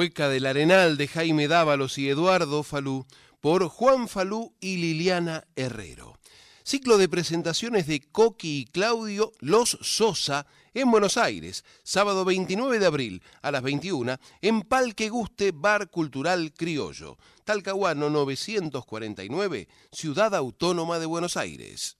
[0.00, 3.04] Cueca del Arenal de Jaime Dávalos y Eduardo Falú
[3.38, 6.18] por Juan Falú y Liliana Herrero.
[6.64, 12.86] Ciclo de presentaciones de Coqui y Claudio Los Sosa en Buenos Aires, sábado 29 de
[12.86, 21.04] abril a las 21 en Palque Guste Bar Cultural Criollo, Talcahuano 949, Ciudad Autónoma de
[21.04, 21.98] Buenos Aires.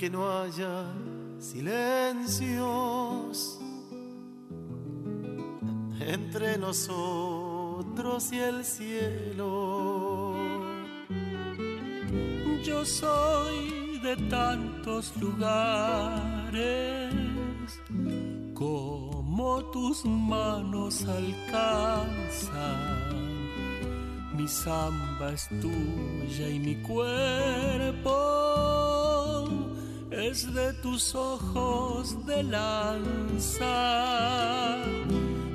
[0.00, 0.86] Que no haya
[1.38, 2.88] silencios
[6.00, 10.34] entre nosotros y el cielo.
[12.64, 17.12] Yo soy de tantos lugares
[18.54, 22.48] como tus manos alcanzan.
[24.34, 28.69] Mi samba es tuya y mi cuerpo
[30.20, 33.64] es de tus ojos de lanza.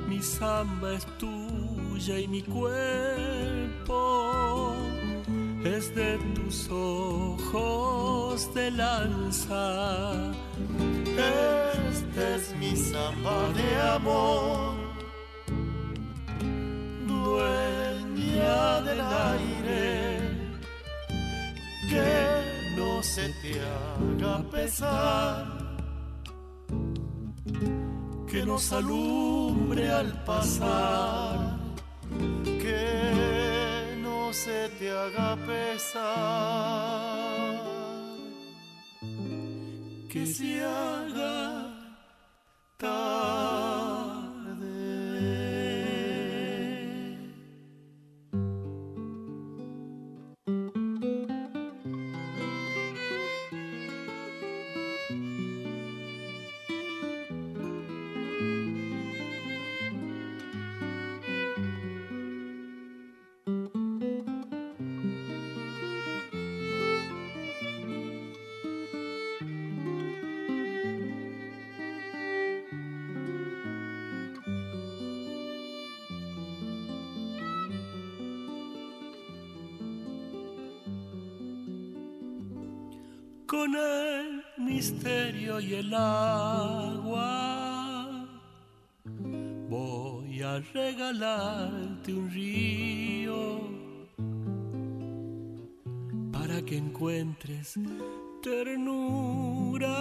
[0.08, 3.96] Mi samba es tuya y mi cuerpo
[5.64, 10.32] es de tus ojos de lanza.
[11.90, 14.74] Este es mi samba de amor,
[17.06, 19.45] dueña del aire,
[23.16, 25.42] se te haga pesar,
[28.30, 31.58] que nos alumbre al pasar,
[32.62, 36.02] que no se te haga pesar,
[40.10, 41.15] que se haga
[83.56, 87.26] con el misterio y el agua.
[89.70, 93.60] Voy a regalarte un río
[96.32, 97.78] para que encuentres
[98.42, 99.96] ternura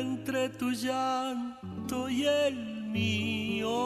[0.00, 2.56] entre tu llanto y el
[2.98, 3.78] mío.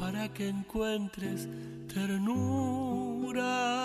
[0.00, 1.46] Para que encuentres
[1.92, 3.79] ternura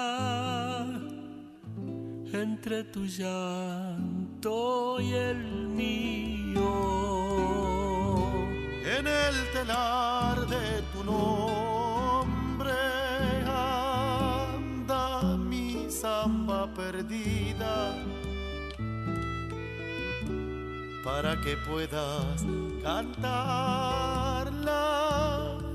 [2.65, 6.63] entre tu llanto y el mío.
[8.83, 12.71] En el telar de tu nombre
[13.45, 17.93] anda mi samba perdida
[21.03, 22.43] para que puedas
[22.81, 23.99] cantarla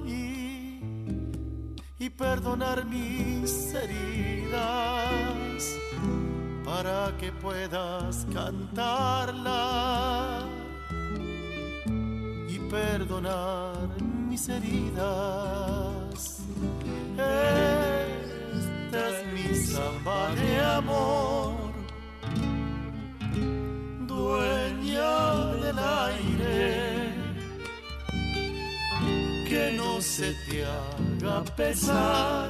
[0.04, 0.80] y,
[2.00, 5.20] y perdonar mis heridas
[6.70, 9.58] para que puedas cantarla
[12.48, 13.88] y perdonar
[14.28, 16.18] mis heridas.
[18.52, 21.72] Esta es mi samba de amor,
[24.06, 27.12] dueña del aire,
[29.48, 32.48] que no se te haga pesar,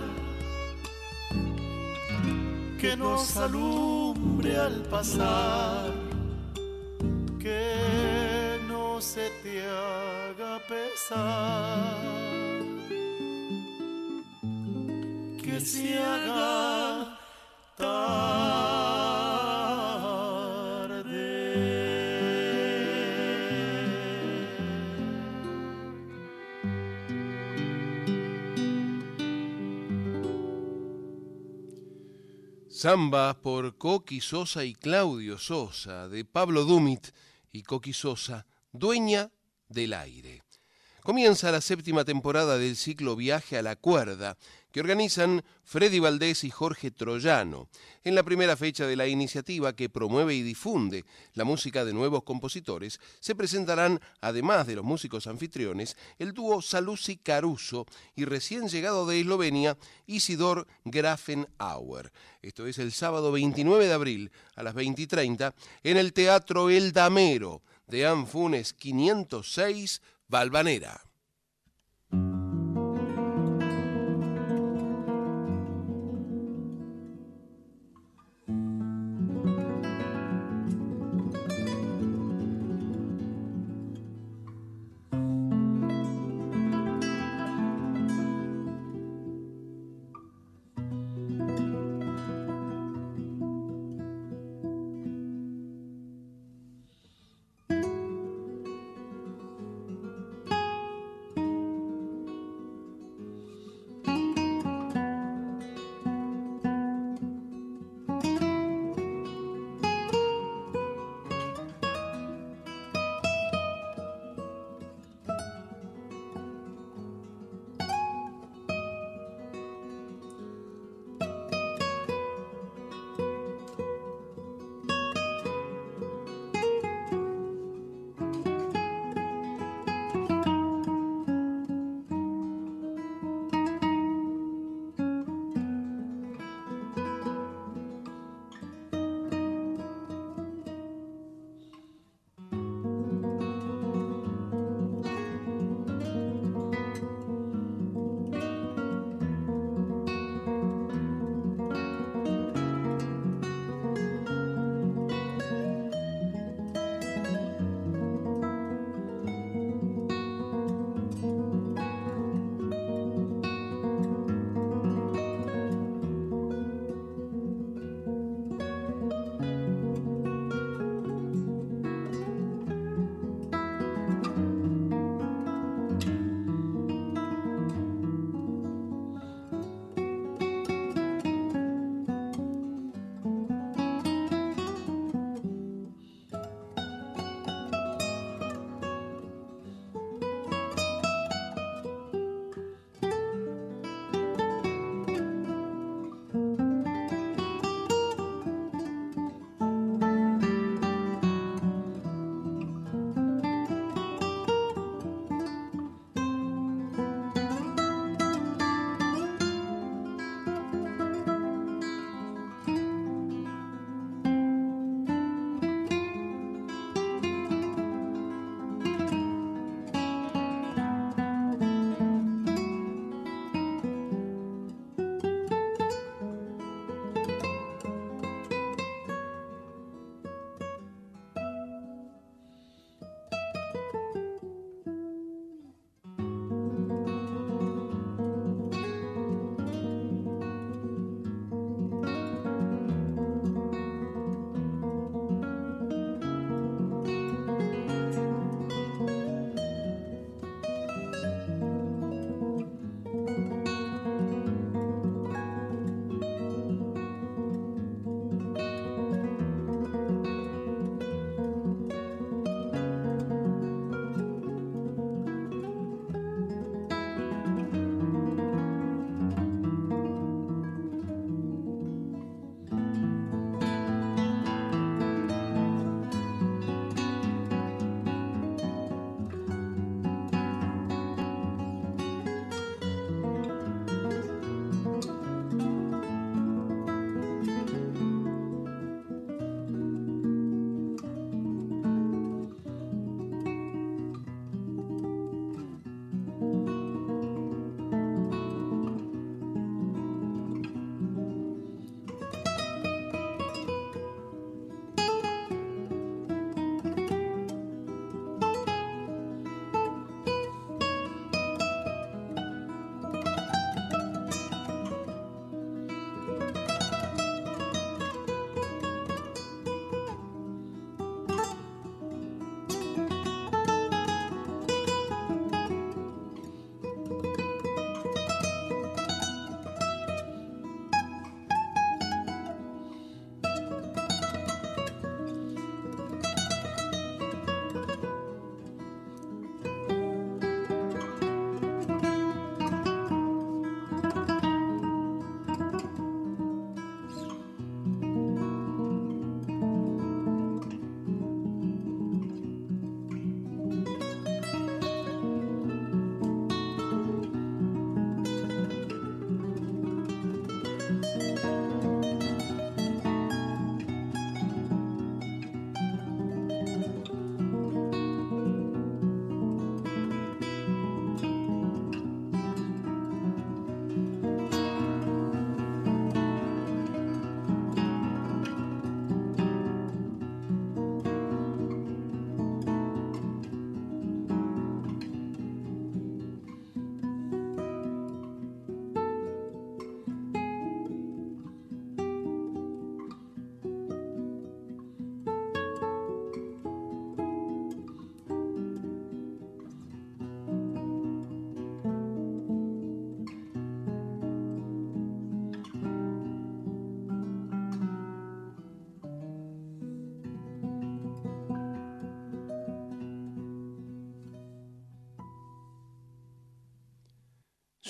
[2.81, 5.93] que nos alumbre al pasar,
[7.39, 11.99] que no se te haga pesar,
[15.43, 17.19] que se haga
[32.81, 37.09] Samba por Coqui Sosa y Claudio Sosa, de Pablo Dumit
[37.53, 39.31] y Coqui Sosa, dueña
[39.69, 40.45] del aire.
[41.03, 44.39] Comienza la séptima temporada del ciclo Viaje a la Cuerda,
[44.73, 47.69] que organizan Freddy Valdés y Jorge Troyano,
[48.05, 52.23] en la primera fecha de la iniciativa que promueve y difunde la música de nuevos
[52.23, 59.07] compositores, se presentarán, además de los músicos anfitriones, el dúo Salusi Caruso y recién llegado
[59.07, 59.77] de Eslovenia,
[60.07, 62.13] Isidor Grafenauer.
[62.43, 67.63] Esto es el sábado 29 de abril a las 20.30 en el Teatro El Damero
[67.87, 71.10] de Anfunes 506, Valvanera.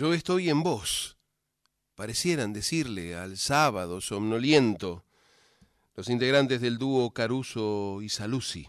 [0.01, 1.19] Yo estoy en vos.
[1.95, 5.05] Parecieran decirle al sábado somnoliento
[5.95, 8.67] los integrantes del dúo Caruso y Saluzzi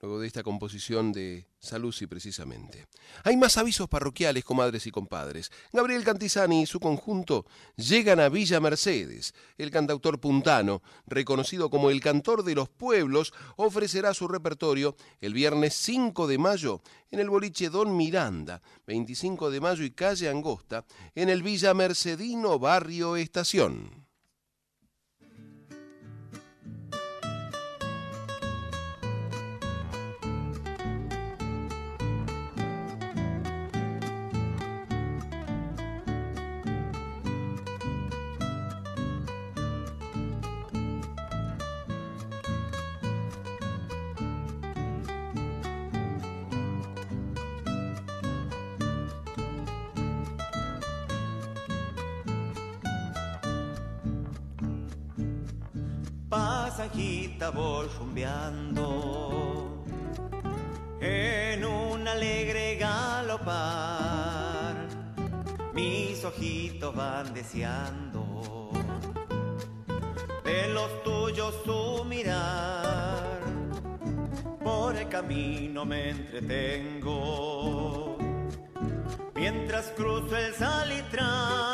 [0.00, 2.86] luego de esta composición de Saluzzi precisamente.
[3.24, 5.50] Hay más avisos parroquiales, comadres y compadres.
[5.72, 9.34] Gabriel Cantizani y su conjunto llegan a Villa Mercedes.
[9.56, 15.74] El cantautor puntano, reconocido como el cantor de los pueblos, ofrecerá su repertorio el viernes
[15.74, 21.28] 5 de mayo en el boliche Don Miranda, 25 de mayo y calle Angosta, en
[21.28, 24.07] el Villa Mercedino Barrio Estación.
[57.52, 58.84] Rumbeando
[61.00, 64.76] en un alegre galopar.
[65.72, 68.70] Mis ojitos van deseando
[70.44, 73.40] de los tuyos su mirar.
[74.62, 78.18] Por el camino me entretengo
[79.34, 81.67] mientras cruzo el salitral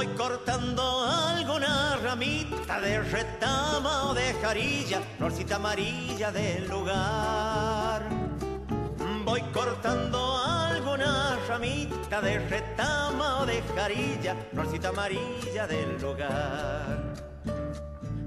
[0.00, 8.08] Voy cortando alguna ramita de retama o de jarilla, florcita amarilla del lugar.
[9.26, 17.09] Voy cortando alguna ramita de retama o de jarilla, florcita amarilla del lugar.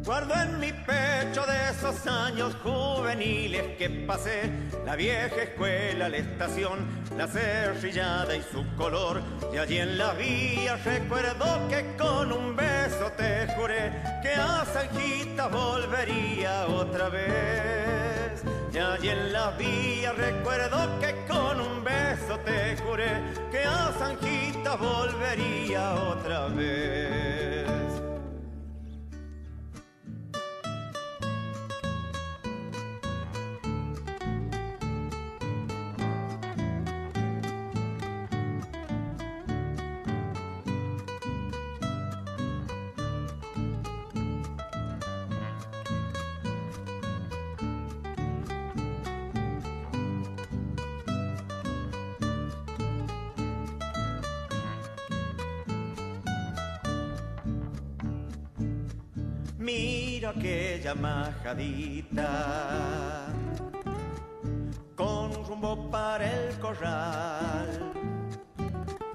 [0.05, 4.51] Guardo en mi pecho de esos años juveniles que pasé,
[4.85, 6.85] la vieja escuela, la estación,
[7.15, 9.21] la cerrillada y su color.
[9.53, 15.47] Y allí en la vía recuerdo que con un beso te juré que a Sanjita
[15.47, 18.43] volvería otra vez.
[18.73, 24.75] Y allí en la vía recuerdo que con un beso te juré que a Sanjita
[24.75, 27.82] volvería otra vez.
[60.83, 62.27] Aquella majadita
[64.95, 67.93] con rumbo para el corral.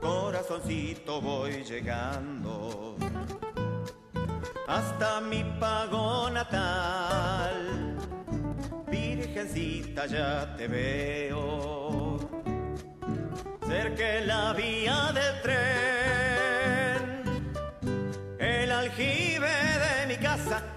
[0.01, 2.97] Corazoncito voy llegando
[4.67, 7.97] hasta mi pago natal.
[8.91, 12.19] Virgencita ya te veo
[13.67, 15.83] cerca la vía del tren.
[18.39, 19.98] El aljibe de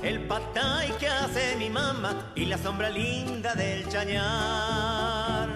[0.03, 5.49] el patay que hace mi mamá y la sombra linda del chañar.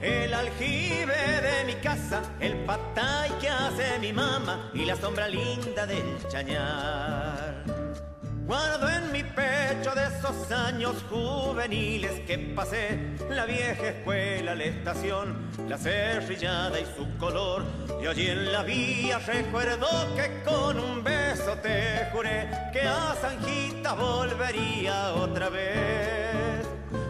[0.00, 5.86] El aljibe de mi casa, el patay que hace mi mamá y la sombra linda
[5.86, 7.64] del chañar.
[8.46, 12.98] Guardo en mi pecho de esos años juveniles que pasé,
[13.30, 17.64] la vieja escuela, la estación, la cerrillada y su color.
[18.02, 23.94] Y allí en la vía recuerdo que con un beso te juré que a Sanjita
[23.94, 26.66] volvería otra vez.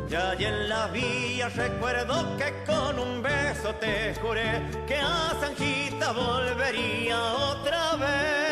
[0.08, 6.12] Y allí en la vía recuerdo que con un beso te juré que a Sanjita
[6.12, 8.43] volvería otra vez.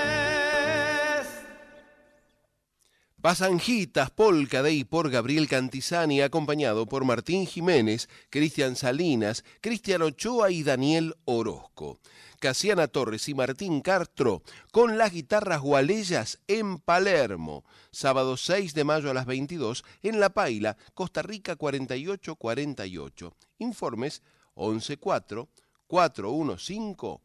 [3.23, 10.65] Pasanjitas, Polka Day por Gabriel Cantizani, acompañado por Martín Jiménez, Cristian Salinas, Cristian Ochoa y
[10.65, 12.01] Daniel Orozco.
[12.41, 14.43] Casiana Torres y Martín Castro
[14.73, 17.65] con las guitarras gualeyas en Palermo.
[17.93, 23.37] Sábado 6 de mayo a las 22 en La Paila, Costa Rica 4848.
[23.59, 24.21] Informes
[24.57, 25.49] 114
[25.87, 27.21] 415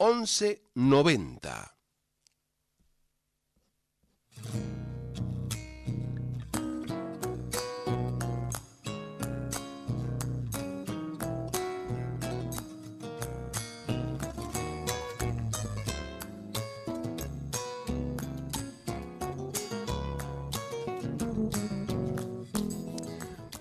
[0.00, 1.76] 1190.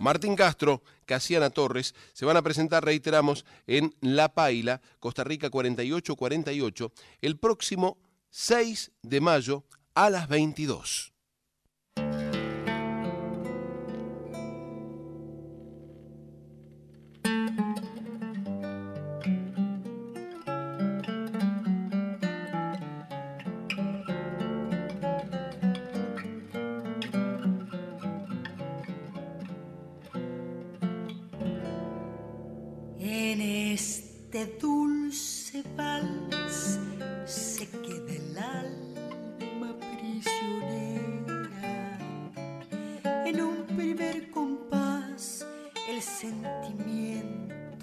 [0.05, 6.91] Martín Castro, Casiana Torres, se van a presentar, reiteramos, en La Paila, Costa Rica 4848,
[7.21, 7.97] el próximo
[8.29, 9.63] 6 de mayo
[9.95, 11.14] a las 22.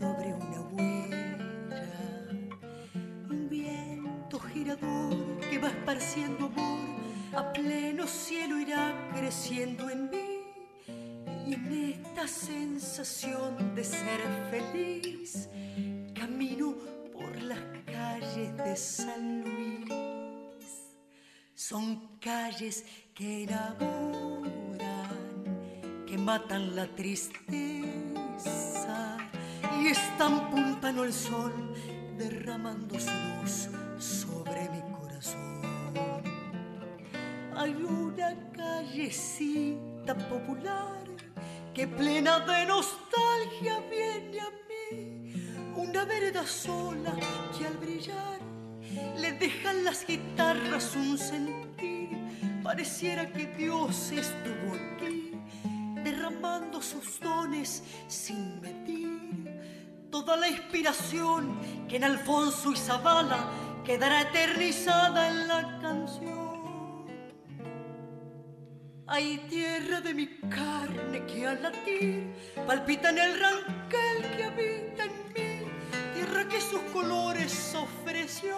[0.04, 1.38] Abre una huella.
[3.30, 6.78] Un viento girador que va esparciendo amor
[7.34, 10.18] a pleno cielo irá creciendo en mí.
[11.46, 14.20] Y en esta sensación de ser
[14.50, 15.48] feliz,
[16.14, 16.74] camino
[17.12, 19.88] por las calles de San Luis.
[21.54, 22.84] Son calles
[23.14, 24.78] que enamoran,
[26.06, 28.11] que matan la tristeza
[29.80, 31.52] y están puntando el sol,
[32.16, 33.68] derramando su luz
[33.98, 35.62] sobre mi corazón.
[37.56, 41.02] Hay una callecita popular
[41.74, 45.32] que plena de nostalgia viene a mí.
[45.74, 47.14] Una vereda sola
[47.56, 48.40] que al brillar
[49.16, 52.10] le dejan las guitarras un sentir.
[52.62, 55.21] Pareciera que Dios estuvo aquí,
[56.22, 59.60] derramando sus dones sin medir.
[60.10, 61.58] Toda la inspiración
[61.88, 63.48] que en Alfonso y Zavala
[63.84, 67.06] quedará eternizada en la canción.
[69.08, 72.34] Hay tierra de mi carne que al latir
[72.66, 75.66] palpita en el ranquel que habita en mí.
[76.14, 78.54] Tierra que sus colores ofreció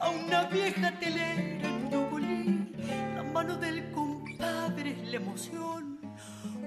[0.00, 2.72] a una vieja telera en Nogolí.
[3.14, 5.96] La mano del compadre es la emoción,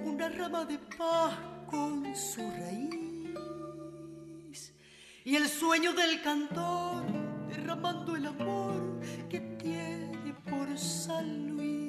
[0.06, 1.34] una rama de paz
[1.70, 3.00] con su raíz.
[5.24, 7.04] Y el sueño del cantor
[7.50, 9.00] derramando el amor
[9.30, 11.89] que tiene por San Luis.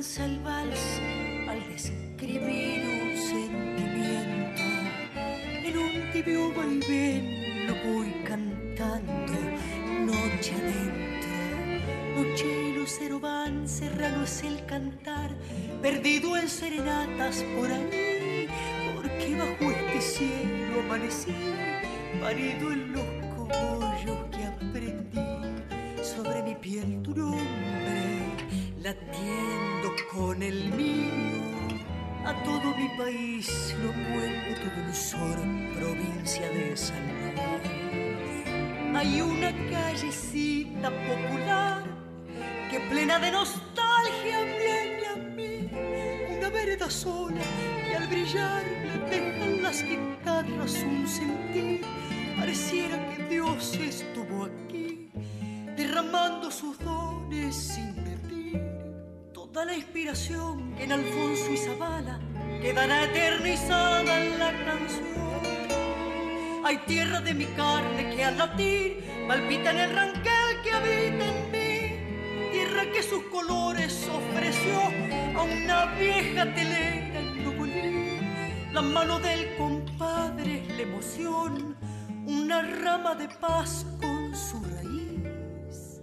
[0.00, 0.98] El vals
[1.46, 4.62] al describir un sentimiento.
[5.62, 9.34] En un tibio vaivén lo voy cantando
[10.06, 11.28] noche adentro.
[12.16, 15.36] Noche y lucero van, serrano es el cantar,
[15.82, 18.48] perdido en serenatas por ahí,
[18.96, 21.34] porque bajo este cielo amanecí,
[22.22, 25.20] parido en los cogollos que aprendí
[26.02, 27.39] sobre mi piel nombre
[28.90, 31.40] latiendo con el mío.
[32.24, 33.46] A todo mi país
[33.82, 35.38] lo vuelve todo dulzor,
[35.78, 38.96] provincia de San Luis.
[38.96, 41.84] Hay una callecita popular
[42.70, 45.70] que plena de nostalgia viene a mí.
[46.36, 47.44] Una vereda sola
[47.86, 51.82] que al brillar le dejan las guitarras un sentir.
[52.38, 55.10] Pareciera que Dios estuvo aquí
[55.76, 58.09] derramando sus dones sin.
[59.52, 62.20] Toda la inspiración que en Alfonso y Zavala
[62.62, 65.40] quedará eternizada en la canción.
[66.64, 71.50] Hay tierra de mi carne que al latir palpita en el ranquel que habita en
[71.50, 72.52] mí.
[72.52, 74.78] Tierra que sus colores ofreció
[75.36, 78.20] a una vieja telera en Nogolí.
[78.72, 81.76] La mano del compadre es la emoción,
[82.24, 86.02] una rama de paz con su raíz.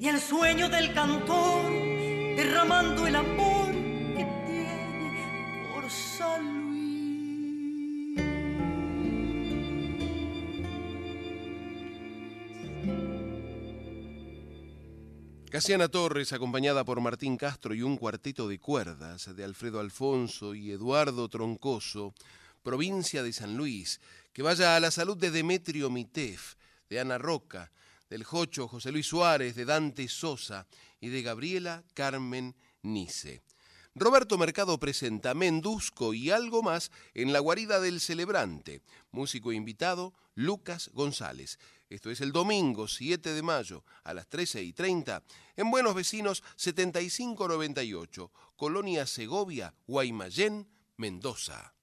[0.00, 2.07] Y el sueño del cantor
[2.38, 8.20] derramando el amor que tiene por San Luis.
[15.50, 20.70] Casiana Torres, acompañada por Martín Castro y un cuarteto de cuerdas de Alfredo Alfonso y
[20.70, 22.14] Eduardo Troncoso,
[22.62, 24.00] provincia de San Luis,
[24.32, 26.54] que vaya a la salud de Demetrio Mitef,
[26.88, 27.72] de Ana Roca,
[28.08, 30.66] del Jocho José Luis Suárez, de Dante Sosa
[31.00, 33.42] y de Gabriela Carmen Nice.
[33.94, 38.82] Roberto Mercado presenta Mendusco y algo más en la guarida del celebrante.
[39.10, 41.58] Músico invitado, Lucas González.
[41.90, 45.22] Esto es el domingo 7 de mayo a las 13 y 30
[45.56, 51.74] en Buenos Vecinos 7598, Colonia Segovia, Guaymallén, Mendoza.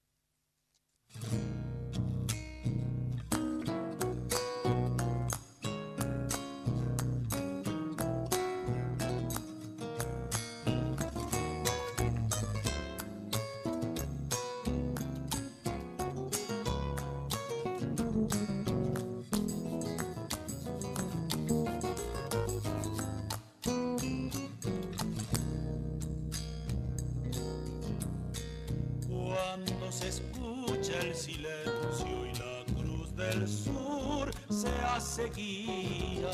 [31.16, 36.30] Silencio y la cruz del sur se hace guía,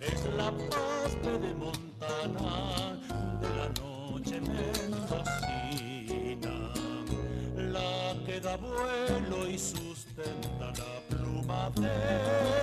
[0.00, 2.98] Es la pasta de montana
[3.40, 5.22] de la noche mendocina,
[7.56, 12.59] la que da vuelo y sustenta la pluma de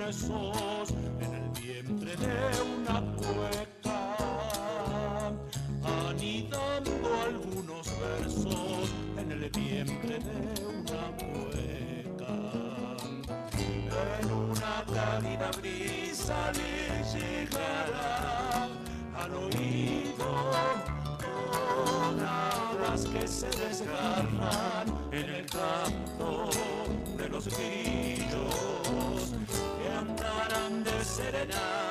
[0.00, 4.16] en el vientre de una cueca,
[6.08, 12.36] anidando algunos versos en el vientre de una cueca.
[14.20, 18.68] En una cálida brisa le llegará
[19.16, 19.98] al oído
[23.12, 26.50] que se desgarran en el canto
[27.16, 27.97] de los grillos
[31.46, 31.87] de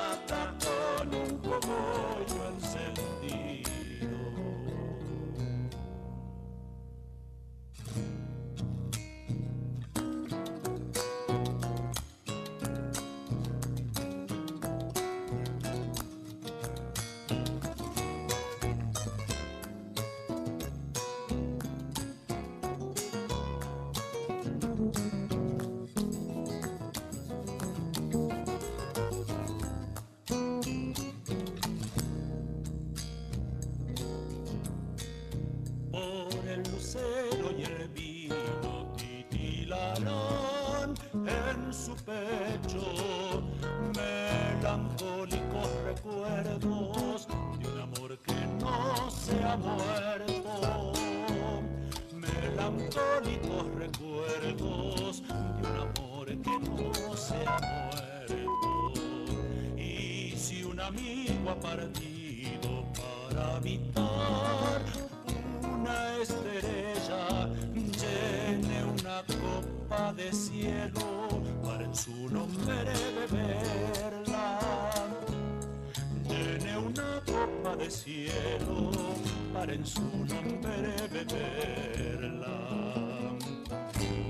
[79.87, 82.57] su nombre beberla.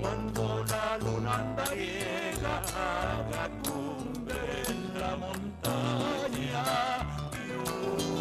[0.00, 4.44] Cuando la luna andariega haga cumbre
[4.98, 6.64] la montaña
[7.34, 7.50] y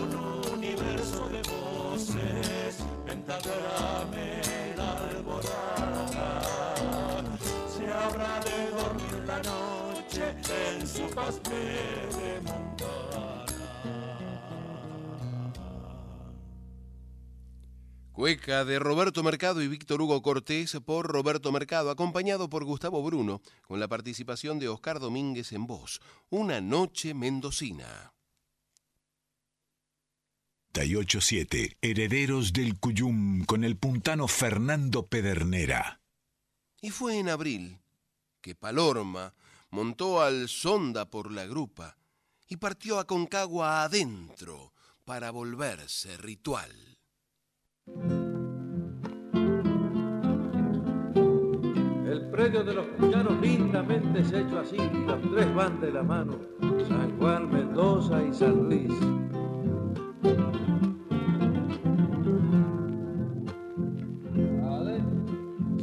[0.01, 0.11] un
[0.53, 4.41] universo de voces pentagrame
[4.75, 6.29] la alborada
[7.69, 10.23] se habrá de dormir la noche
[10.65, 12.41] en su pastel de
[18.17, 23.43] Cueca de Roberto Mercado y Víctor Hugo Cortés por Roberto Mercado, acompañado por Gustavo Bruno,
[23.67, 26.01] con la participación de Oscar Domínguez en voz.
[26.31, 28.15] Una noche mendocina.
[30.73, 36.01] 987, Herederos del Cuyum con el puntano Fernando Pedernera.
[36.81, 37.77] Y fue en abril
[38.41, 39.35] que Palorma
[39.69, 41.99] montó al sonda por la grupa
[42.47, 44.73] y partió a Concagua adentro
[45.05, 46.86] para volverse ritual.
[52.05, 55.91] El predio de los cuyanos lindamente se ha hecho así, y los tres van de
[55.91, 56.33] la mano,
[56.87, 58.93] San Juan, Mendoza y San Luis.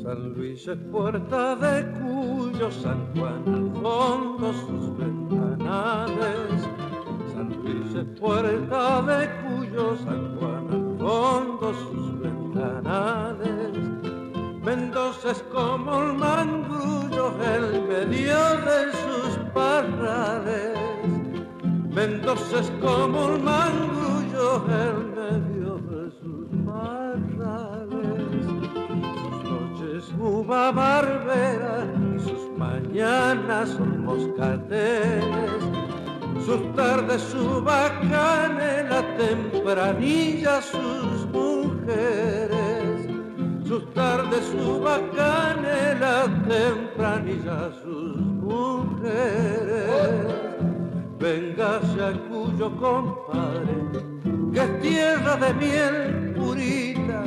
[0.03, 6.69] San Luis es puerta de Cuyo, San Juan al fondo sus ventanales.
[7.33, 13.73] San Luis es puerta de Cuyo, San Juan sus ventanales.
[14.65, 20.79] Mendoza es como el mangrullo en medio de sus parrales.
[21.91, 28.25] Mendoza es como el mangrullo en medio de sus parrales.
[29.21, 31.87] Sus noches uva barbera
[32.17, 35.94] y sus mañanas son moscateles
[36.41, 43.09] sus tardes su la tempranilla sus mujeres,
[43.67, 49.85] sus tardes su la tempranilla sus mujeres.
[51.19, 53.75] Véngase a cuyo compadre,
[54.53, 57.25] que es tierra de miel purita,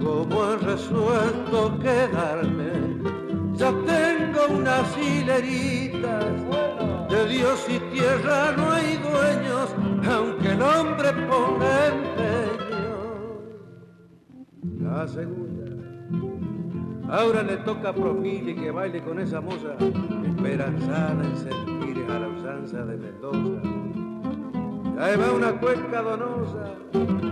[0.00, 3.09] como he resuelto quedarme.
[3.60, 6.24] Ya tengo unas hileritas,
[7.10, 9.76] de Dios y tierra no hay dueños,
[10.10, 12.96] aunque el hombre ponga empeño.
[14.80, 15.66] La segunda.
[17.10, 19.76] Ahora le toca a Profili que baile con esa moza,
[20.24, 23.60] esperanzada en sentir a la usanza de Mendoza.
[24.98, 27.29] Ahí va una cueca donosa.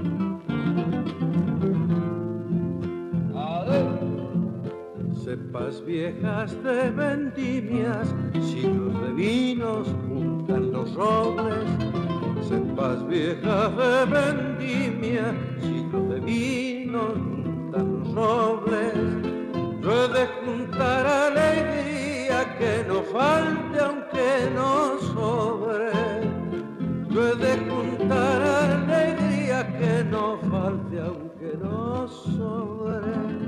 [5.29, 11.69] Cepas viejas de vendimias, siglos de vinos juntan los robles.
[12.49, 18.95] Cepas viejas de vendimia, siglos de vinos juntan los robles.
[19.83, 20.09] Yo
[20.47, 25.91] juntar alegría que no falte aunque no sobre.
[27.11, 27.37] Yo
[27.69, 33.48] juntar alegría que no falte aunque no sobre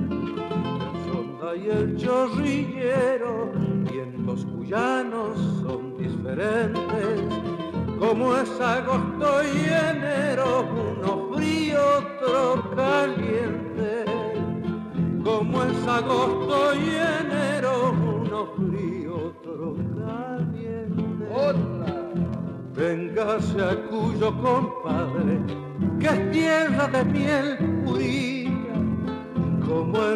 [1.56, 3.50] y el chorrillero,
[3.90, 7.20] vientos cuyanos son diferentes,
[7.98, 14.04] como es agosto y enero, uno frío, otro caliente,
[15.24, 16.88] como es agosto y
[17.24, 21.26] enero, uno frío, otro caliente.
[22.74, 25.40] Véngase a cuyo compadre,
[25.98, 28.49] que es tierra de miel he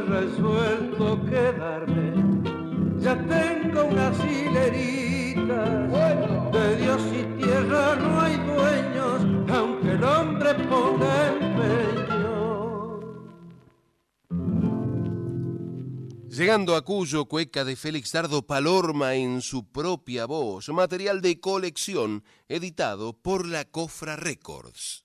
[0.06, 2.12] resuelto quedarme.
[3.00, 5.92] Ya tengo unas hileritas,
[6.52, 12.14] de Dios y tierra no hay dueños, aunque el hombre ponga empeño.
[16.30, 22.24] Llegando a Cuyo, cueca de Félix Dardo Palorma en su propia voz, material de colección
[22.48, 25.04] editado por la Cofra Records.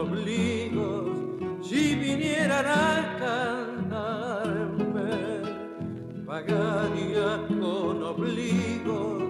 [0.00, 1.08] Obligos
[1.62, 5.10] si vinieran a cantarme,
[6.26, 9.22] pagaría con obligos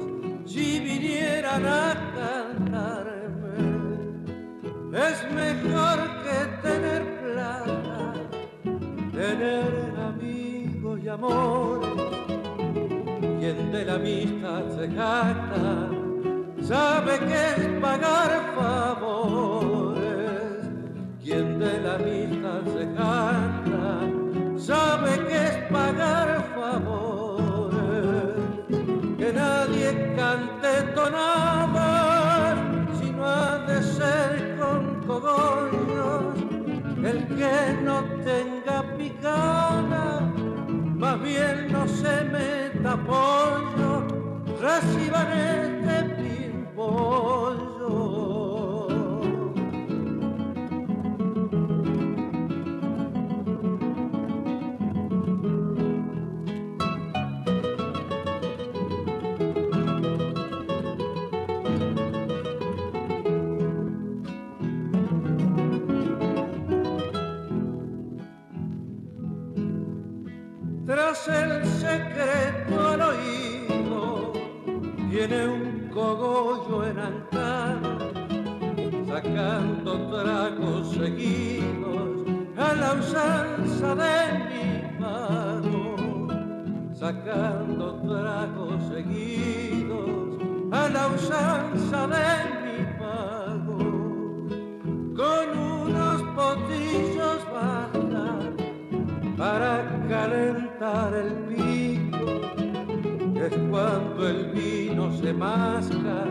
[0.46, 3.58] si vinieran a cantarme.
[5.08, 8.14] Es mejor que tener plata,
[9.12, 9.70] tener
[10.10, 11.80] amigos y amor
[13.40, 15.90] quien de la amistad se jacta
[16.62, 19.69] sabe que es pagar favores.
[21.30, 24.00] Quien de la amistad se jacta
[24.58, 28.34] sabe que es pagar favores.
[29.16, 32.58] Que nadie cante tonadas,
[32.98, 36.34] sino ha de ser con cogollos.
[37.04, 40.32] El que no tenga picana
[40.96, 44.04] más bien no se meta pollo,
[44.60, 47.69] reciban este pimpollo.
[71.28, 74.32] El secreto al oído,
[75.10, 77.98] tiene un cogollo en Ancana,
[79.06, 82.26] sacando tragos seguidos
[82.56, 84.14] a la usanza de
[84.48, 86.28] mi mano,
[86.94, 90.40] sacando tragos seguidos
[90.72, 92.26] a la usanza de
[92.64, 93.78] mi pago,
[95.16, 98.38] con unos potillos basta
[99.36, 102.40] para calentar el pico,
[103.34, 106.24] es cuando el vino se masca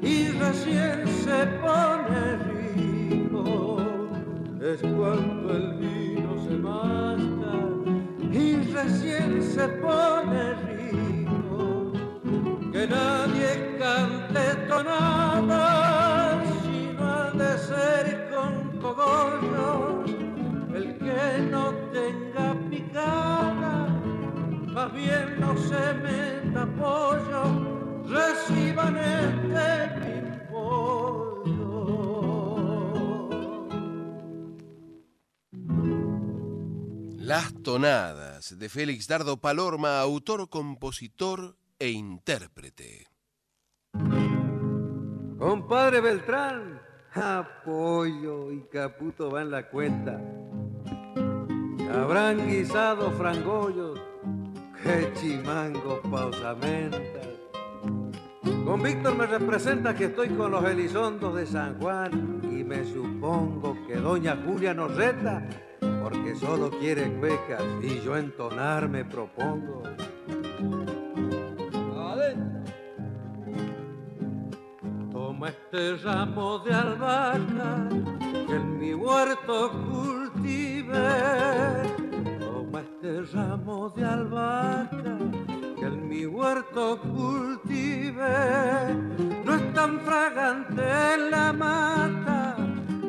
[0.00, 3.78] y recién se pone rico,
[4.62, 7.20] es cuando el vino se masca
[8.72, 11.92] recién se pone rico,
[12.72, 20.10] que nadie cante tonada, sino ha de ser con cogollos,
[20.74, 23.49] el que no tenga picada,
[24.80, 30.30] más bien no se meta pollo, reciban este
[37.18, 43.06] Las tonadas de Félix Dardo Palorma, autor, compositor e intérprete.
[45.38, 46.80] Compadre Beltrán,
[47.14, 50.20] apoyo y caputo va en la cuenta.
[51.92, 54.00] Habrán guisado frangollos,
[55.14, 57.28] chimangos pausamentas.
[58.64, 63.76] Con Víctor me representa que estoy con los Elizondos de San Juan y me supongo
[63.86, 65.46] que doña Julia nos reta
[66.02, 69.82] porque solo quiere cuecas y yo entonar me propongo.
[75.12, 77.88] Toma este ramo de albahaca
[78.46, 81.00] que en mi huerto cultive.
[83.02, 85.16] Este ramo de albahaca
[85.78, 88.28] que en mi huerto cultive.
[89.42, 90.82] No es tan fragante
[91.30, 92.56] la mata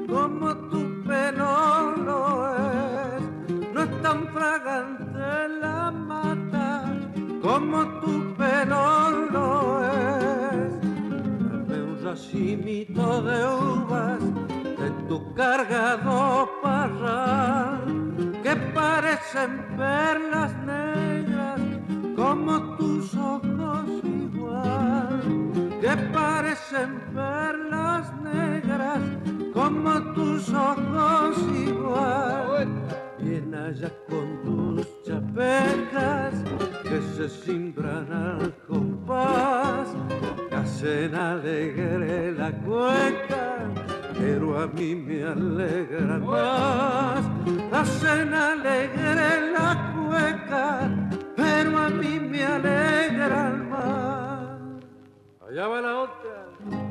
[0.07, 3.21] como tu pelo lo es.
[3.73, 6.85] No es tan fragante la mata
[7.41, 10.81] como tu pelo lo es.
[11.51, 14.21] Dame un racimito de uvas
[14.79, 18.10] de tu cargado parral
[18.73, 21.61] parecen perlas negras
[22.15, 25.21] como tus ojos igual,
[25.81, 29.01] que parecen perlas negras
[29.53, 32.67] como tus ojos igual.
[33.19, 36.33] Bien allá con tus chapecas
[36.83, 39.87] que se simbran al compás,
[40.49, 43.59] que hacen alegre la cueca,
[44.21, 47.25] pero a mí me alegra más.
[47.71, 50.89] Hacen alegre la cueca,
[51.35, 54.81] pero a mí me alegra más.
[55.47, 56.90] Allá va la otra.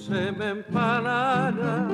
[0.00, 1.86] Dulce me empalaga,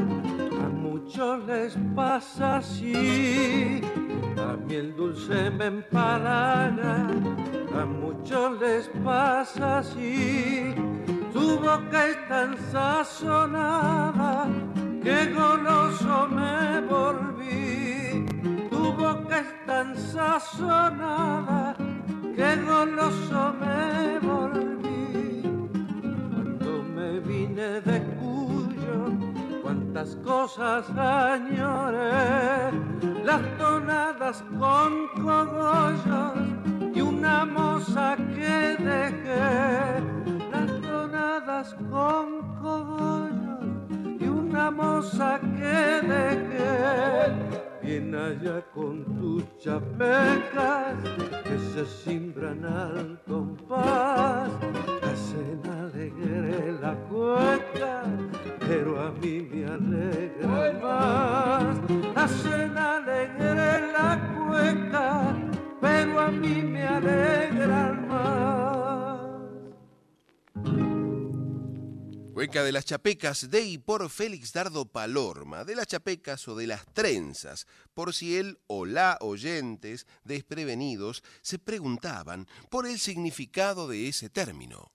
[0.64, 3.80] a muchos les pasa así.
[4.36, 7.08] A mí el dulce me empalaga,
[7.80, 10.72] a muchos les pasa así.
[11.32, 14.46] Tu boca es tan sazonada
[15.02, 18.24] que goloso me volví.
[18.70, 21.74] Tu boca es tan sazonada
[22.36, 24.65] que goloso me volví
[27.56, 32.70] de Cuyo, cuántas cosas añoré,
[33.24, 36.34] las tonadas con cogollos
[36.94, 40.02] y una moza que dejé,
[40.52, 43.64] las tonadas con cogollos
[44.20, 47.65] y una moza que dejé.
[47.86, 50.96] Bien allá con tus chapecas
[51.44, 54.50] que se simbran al compás,
[55.04, 58.02] hacen alegre la cueca,
[58.58, 61.78] pero a mí me alegra más.
[62.16, 65.36] Hacen alegre la cueca,
[65.80, 69.25] pero a mí me alegra más.
[72.36, 76.66] Cueca de las Chapecas de y por Félix Dardo Palorma, de las Chapecas o de
[76.66, 84.08] las Trenzas, por si él o la oyentes desprevenidos se preguntaban por el significado de
[84.08, 84.92] ese término.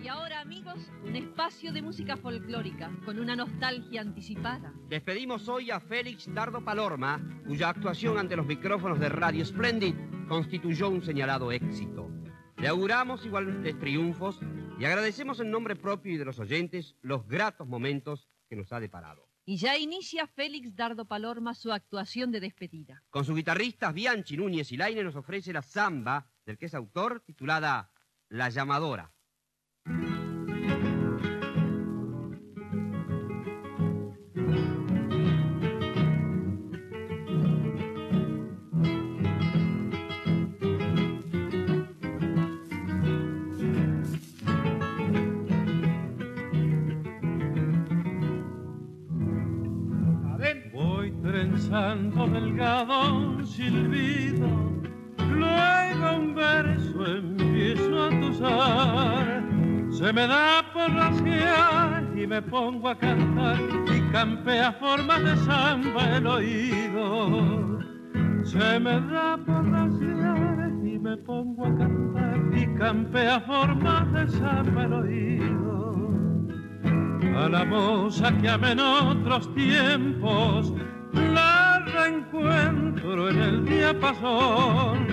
[0.00, 4.72] Y ahora, amigos, un espacio de música folclórica con una nostalgia anticipada.
[4.88, 9.96] Despedimos hoy a Félix Dardo Palorma, cuya actuación ante los micrófonos de Radio Splendid
[10.28, 12.08] constituyó un señalado éxito.
[12.56, 14.38] Le auguramos igualmente triunfos
[14.78, 18.80] y agradecemos en nombre propio y de los oyentes los gratos momentos que nos ha
[18.80, 19.28] deparado.
[19.46, 23.02] Y ya inicia Félix Dardo Palorma su actuación de despedida.
[23.10, 27.20] Con sus guitarristas Bianchi, Núñez y Laine nos ofrece la samba del que es autor
[27.20, 27.92] titulada
[28.28, 29.12] La Llamadora.
[51.74, 54.46] Canto delgado, silbido,
[55.18, 59.42] luego un verso empiezo a tusar.
[59.90, 63.58] Se me da por rasguear y me pongo a cantar
[63.92, 67.80] y campea formas de samba el oído.
[68.44, 74.84] Se me da por rasguear y me pongo a cantar y campea formas de samba
[74.84, 75.92] el oído.
[77.36, 80.72] A la moza que amé en otros tiempos
[81.14, 81.53] la
[82.04, 85.06] reencuentro en el diapasón.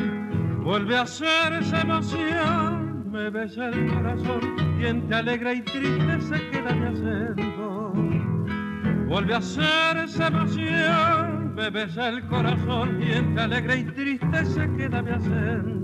[0.64, 4.42] Vuelve a ser esa emoción, me besa el corazón,
[4.78, 7.94] quien te alegra y triste se queda mi acento.
[9.08, 14.72] Vuelve a ser esa emoción, me besa el corazón, quien te alegra y triste se
[14.76, 15.82] queda mi acento.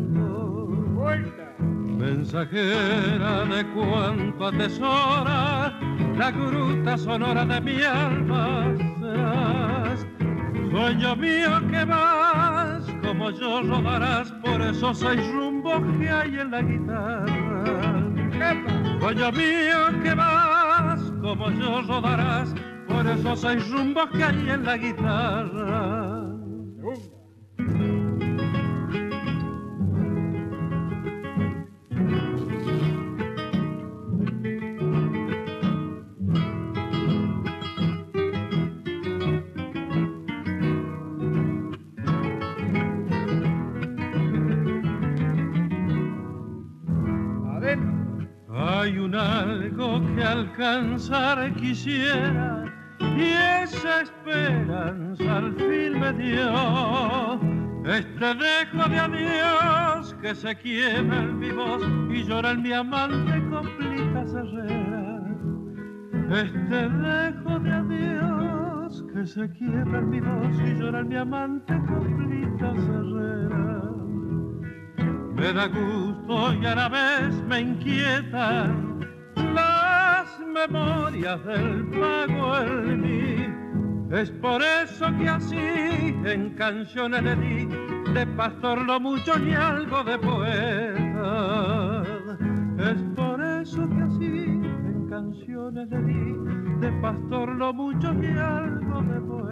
[1.97, 5.73] Mensajera de cuanto atesora
[6.15, 9.86] la gruta sonora de mi alma serás.
[10.72, 16.61] Sueño mío que vas, como yo rodarás por esos seis rumbos que hay en la
[16.61, 18.06] guitarra.
[18.99, 22.53] Sueño mío que vas, como yo rodarás
[22.88, 26.27] por esos seis rumbos que hay en la guitarra.
[50.15, 52.65] Que alcanzar quisiera
[52.99, 53.22] y
[53.64, 57.40] esa esperanza al fin me dio.
[57.86, 63.41] Este dejo de adiós que se quiebra en mi voz y llora en mi amante
[63.49, 65.22] completa herrera.
[66.30, 71.74] Este dejo de adiós que se quiebra en mi voz y llora en mi amante
[71.88, 73.82] completa herrera.
[75.36, 78.97] Me da gusto y a la vez me inquietan
[80.39, 83.47] memorias del pago en mí.
[84.11, 87.68] Es por eso que así en canciones le di
[88.14, 92.03] de pastor lo mucho ni algo de poeta.
[92.77, 96.34] Es por eso que así en canciones le di
[96.80, 99.47] de pastor lo mucho ni algo de poeta.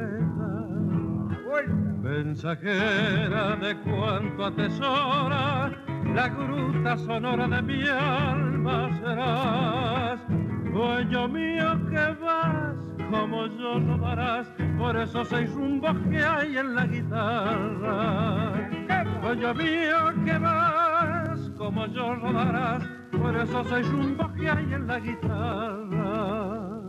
[2.02, 5.72] Mensajera de cuanto atesora
[6.14, 10.20] la gruta sonora de mi alma serás.
[10.76, 12.76] Dueño mío que vas,
[13.10, 14.46] como yo no darás
[14.78, 18.70] por esos seis rumbos que hay en la guitarra.
[19.22, 25.00] Dueño mío que vas, como yo rodarás por esos seis rumbos que hay en la
[25.00, 26.82] guitarra.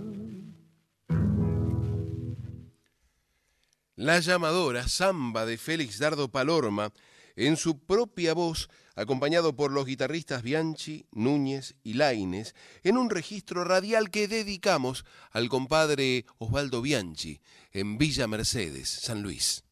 [3.95, 6.91] La llamadora Samba de Félix Dardo Palorma,
[7.37, 13.63] en su propia voz, acompañado por los guitarristas Bianchi, Núñez y Laines, en un registro
[13.63, 17.41] radial que dedicamos al compadre Osvaldo Bianchi,
[17.73, 19.63] en Villa Mercedes, San Luis.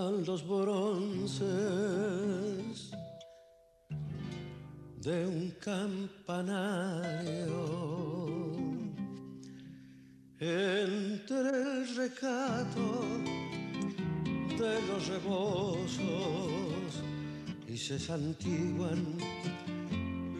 [0.00, 1.40] Los bronces
[4.96, 6.70] de un campanario.
[10.38, 13.04] Entre el recato
[14.58, 17.02] de los rebozos
[17.68, 19.18] y se santiguan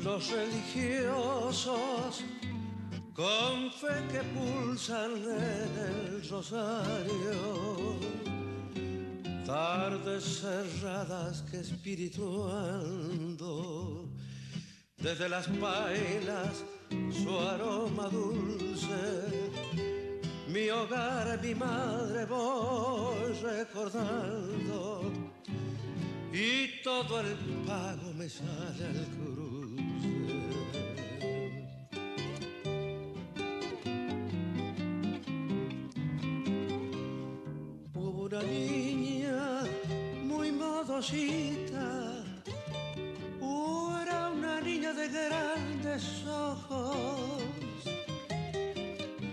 [0.02, 2.24] los religiosos
[3.12, 7.98] con fe que pulsan el rosario,
[9.50, 14.08] tardes cerradas que espirituando
[14.96, 16.64] desde las pailas
[17.10, 19.50] su aroma dulce,
[20.46, 25.10] mi hogar, mi madre voy recordando
[26.32, 27.34] y todo el
[27.66, 29.50] pago me sale al cruce.
[38.30, 39.19] una niña
[41.00, 42.12] modosita,
[44.02, 47.16] era una niña de grandes ojos,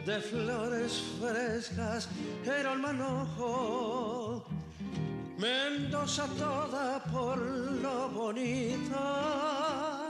[0.05, 2.07] de flores frescas
[2.45, 4.45] era el manojo,
[5.37, 10.07] Mendoza toda por lo bonita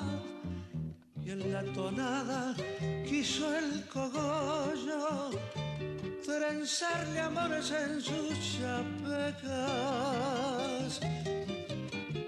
[1.25, 2.55] y en la tonada
[3.05, 5.31] quiso el cogollo
[6.25, 9.57] trenzarle amores en sus chapecas.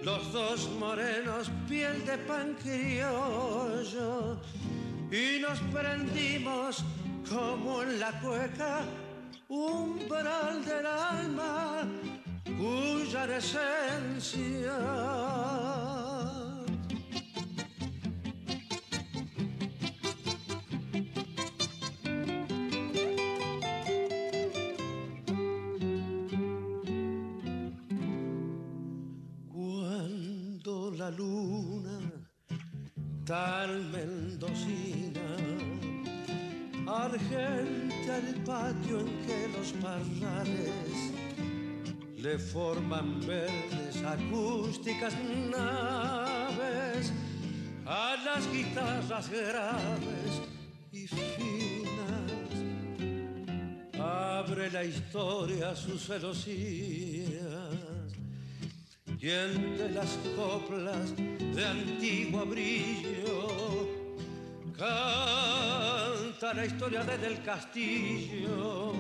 [0.04, 4.40] Los dos morenos, piel de pan criollo,
[5.12, 6.84] y nos prendimos
[7.30, 8.82] como en la cueca,
[9.50, 11.84] umbral del alma,
[12.58, 14.78] cuya esencia
[33.30, 35.30] tan mendocina
[36.88, 40.94] argenta el patio en que los parrales
[42.18, 45.14] le forman verdes acústicas
[45.52, 47.14] naves
[47.86, 50.34] a las guitarras graves
[50.92, 52.52] y finas.
[54.00, 57.49] Abre la historia sus celosías
[59.22, 63.88] y entre las coplas de antiguo brillo
[64.78, 68.94] canta la historia de del castillo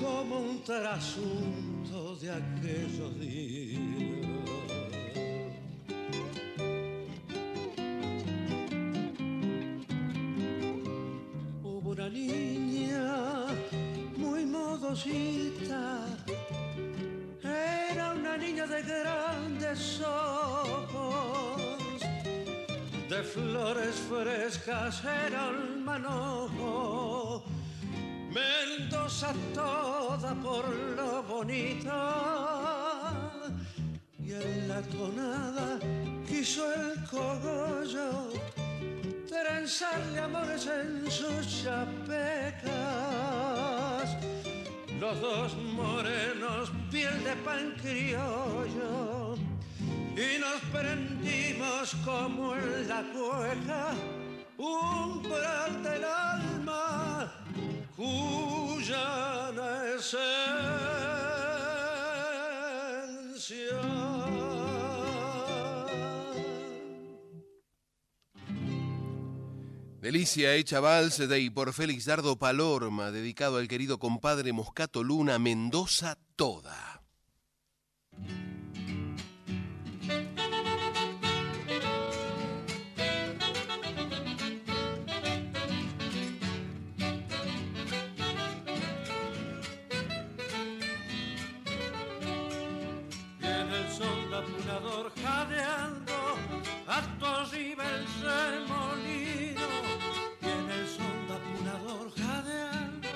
[0.00, 4.07] como un trasunto de aquellos días.
[23.34, 27.44] Flores frescas era el manojo.
[28.30, 32.00] Mendoza toda por lo bonita
[34.18, 35.78] y en la tonada
[36.26, 38.30] quiso el cogollo
[39.28, 42.68] trenzarle amores en sus chapecas.
[45.00, 49.27] Los dos morenos, piel de pan criollo
[50.18, 53.94] y nos prendimos como en la cueca,
[54.56, 57.32] umbral del alma
[57.94, 59.52] cuya
[59.96, 60.28] esencia
[70.00, 75.38] Delicia hecha vals de y por Félix Dardo Palorma, dedicado al querido compadre Moscato Luna
[75.38, 77.02] Mendoza toda.
[94.68, 96.12] Apunador jadeando,
[96.86, 99.66] acto arriba el remolino.
[100.40, 103.08] Viene el sol apunador jadeando,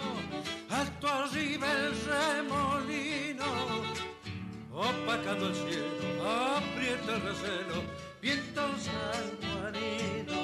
[0.70, 3.44] acto arriba el remolino.
[4.72, 7.82] Opacando el cielo, aprieta el recelo,
[8.22, 10.38] viento sanjuanino.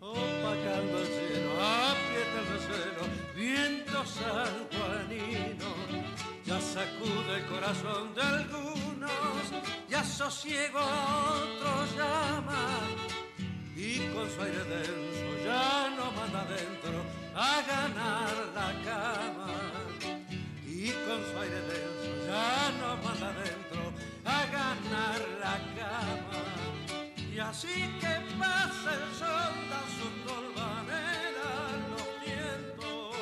[0.00, 3.02] Opacando el cielo, aprieta el recelo,
[3.36, 6.13] viento sanjuanino
[6.46, 9.10] ya sacude el corazón de algunos,
[9.88, 12.80] ya sosiego a otros llama,
[13.74, 17.02] y con su aire denso ya no manda adentro
[17.34, 19.52] a ganar la cama,
[20.66, 23.92] y con su aire denso ya no manda adentro
[24.24, 26.42] a ganar la cama,
[27.32, 31.50] y así que pasa el sol da su colvanera
[31.90, 33.16] los vientos,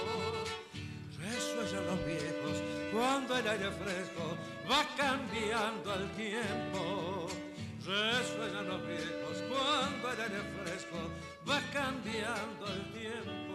[1.19, 2.42] resuellan los viejos
[2.93, 4.37] cuando el aire fresco
[4.71, 7.27] va cambiando el tiempo.
[7.85, 10.99] Resuenan los viejos cuando el aire fresco
[11.49, 13.52] va cambiando el tiempo.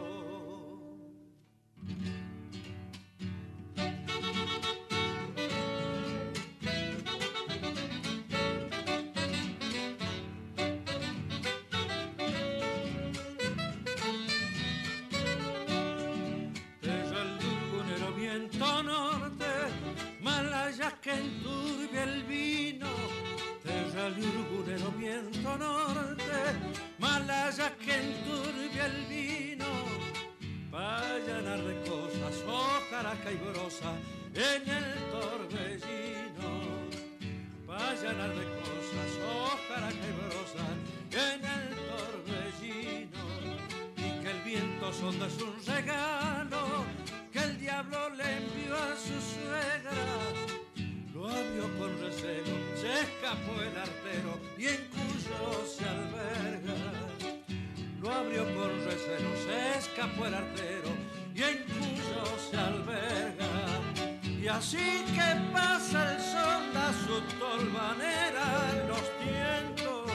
[34.37, 36.49] En el torbellino.
[37.65, 40.65] Vayan a recosas, hojarasca y brosa
[41.11, 43.23] en el torbellino
[43.97, 46.85] y que el viento sonda es un regalo
[47.33, 50.05] que el diablo le envió a su suegra.
[51.13, 56.75] lo abrió con recelo, se escapó el artero y en Cuyo se alberga.
[57.99, 60.66] Lo abrió con recelo, se escapó el artero
[64.57, 70.11] así que pasa el sonda su tolvanera en los tientos,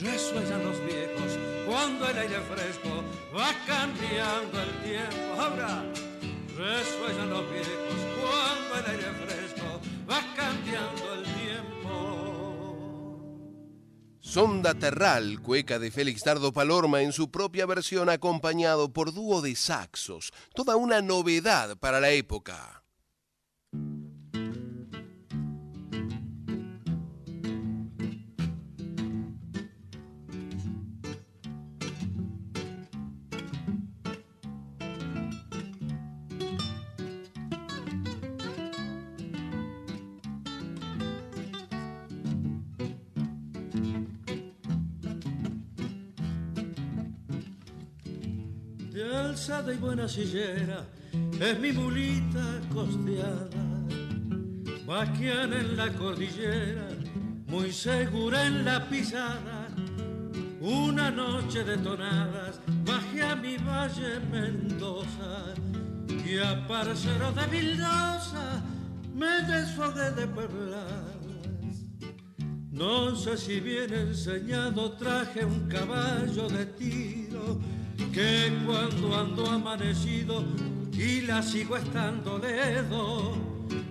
[0.00, 3.02] resuellan los viejos cuando el aire fresco
[3.34, 5.40] va cambiando el tiempo.
[5.40, 5.84] Ahora
[6.56, 11.86] resuellan los viejos cuando el aire fresco va cambiando el tiempo.
[14.20, 19.56] Sonda Terral, cueca de Félix Dardo Palorma en su propia versión acompañado por dúo de
[19.56, 22.82] saxos, toda una novedad para la época.
[49.66, 50.84] Alzada y buena sillera,
[51.40, 53.48] es mi mulita costeada,
[54.86, 56.88] vaquiana en la cordillera,
[57.46, 59.68] muy segura en la pisada.
[60.60, 65.54] Una noche de tonadas, bajé a mi valle Mendoza
[66.08, 68.62] y a parcero de Vildosa
[69.14, 71.16] me desfogué de puebladas.
[72.70, 77.58] No sé si bien enseñado traje un caballo de tiro
[78.12, 80.44] que cuando ando amanecido
[80.92, 83.34] y la sigo estando ledo,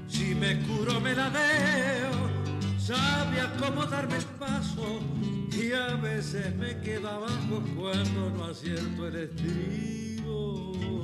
[0.07, 2.29] si me curo me la veo,
[2.77, 4.99] sabe acomodarme el paso
[5.51, 10.94] y a veces me quedo abajo cuando no acierto el estribo.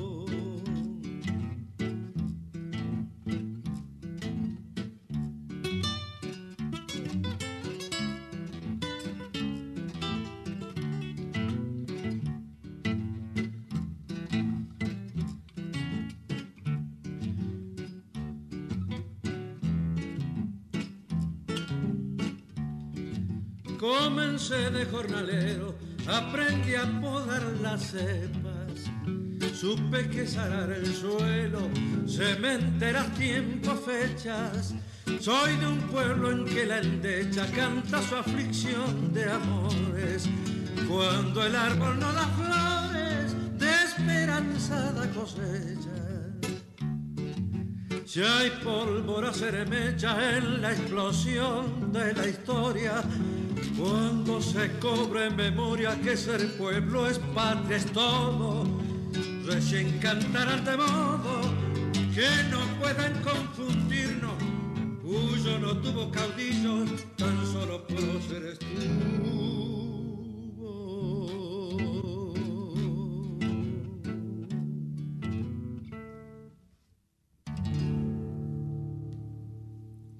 [24.52, 25.76] Comencé de jornalero,
[26.08, 28.92] aprendí a podar las cepas,
[29.56, 31.70] supe que sarar el suelo,
[32.06, 34.74] cementeras, tiempos, fechas.
[35.22, 40.28] Soy de un pueblo en que la endecha canta su aflicción de amores,
[40.86, 45.92] cuando el árbol no da flores de esperanzada cosecha.
[48.06, 53.02] Si hay pólvora se mecha en la explosión de la historia,
[53.78, 58.66] cuando se cobra en memoria que ser pueblo es patria, es todo,
[59.46, 61.42] recién cantarán de modo
[62.14, 64.34] que no puedan confundirnos.
[65.02, 68.60] Cuyo no tuvo caudillos, tan solo próceres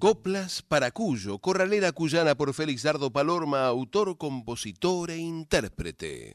[0.02, 6.34] Coplas para Cuyo, corralera cuyana por Félix Dardo Palorma, autor, compositor e intérprete.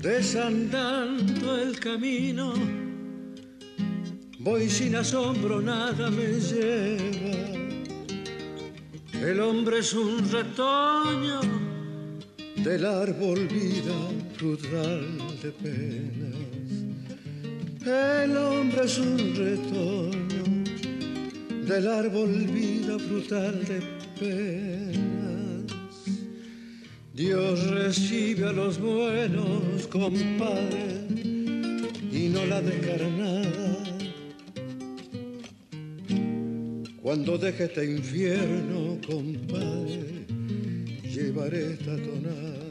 [0.00, 2.77] Desandando el camino,
[4.48, 7.36] voy sin asombro, nada me lleva.
[9.30, 11.40] El hombre es un retoño
[12.56, 13.98] del árbol vida
[14.36, 15.06] frutal
[15.42, 16.38] de penas.
[17.84, 20.44] El hombre es un retoño
[21.66, 23.82] del árbol vida frutal de
[24.18, 25.68] penas.
[27.12, 31.06] Dios recibe a los buenos, compadre,
[32.12, 33.67] y no la descarnada.
[37.08, 40.26] Cuando deje este infierno, compadre,
[41.04, 42.66] llevaré esta tonada.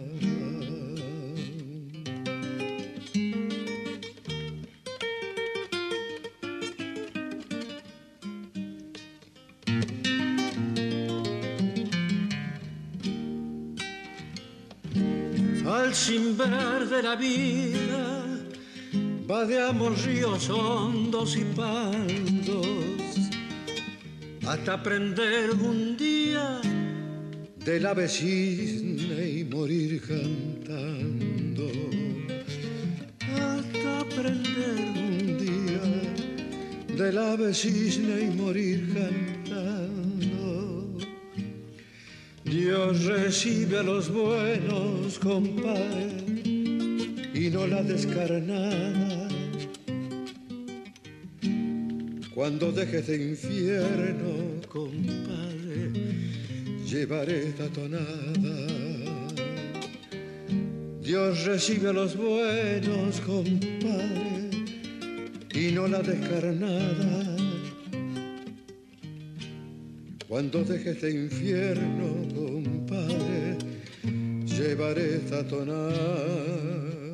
[15.66, 18.24] Al simbrar de la vida,
[19.26, 22.27] vadeamos ríos hondos y pandos
[24.48, 26.62] hasta aprender un día
[27.66, 31.70] de la vecina y morir cantando.
[33.20, 35.82] Hasta aprender un día
[36.96, 40.98] del ave cisne y morir cantando.
[42.46, 46.24] Dios recibe a los buenos, compadre,
[47.34, 49.27] y no la descarnada.
[52.38, 55.90] Cuando dejes de infierno, compadre,
[56.88, 59.28] llevaré esta tonada.
[61.02, 64.52] Dios recibe a los buenos, compadre,
[65.52, 67.38] y no la descarnada.
[70.28, 72.06] Cuando dejes de infierno,
[72.36, 73.58] compadre,
[74.46, 77.07] llevaré esta tonada.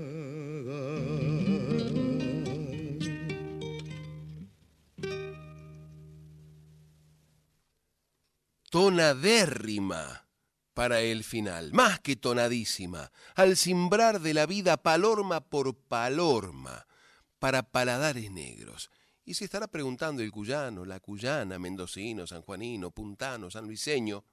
[8.73, 10.27] Tonadérrima
[10.73, 16.87] para el final, más que tonadísima, al cimbrar de la vida palorma por palorma,
[17.37, 18.89] para paladares negros.
[19.25, 24.25] Y se estará preguntando el cuyano, la cuyana, mendocino, sanjuanino, puntano, sanluiseño.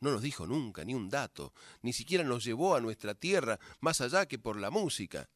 [0.00, 1.52] No nos dijo nunca ni un dato,
[1.82, 5.30] ni siquiera nos llevó a nuestra tierra más allá que por la música.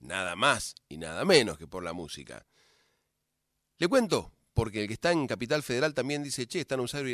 [0.00, 2.44] Nada más y nada menos que por la música.
[3.76, 7.08] Le cuento, porque el que está en Capital Federal también dice, che, están usando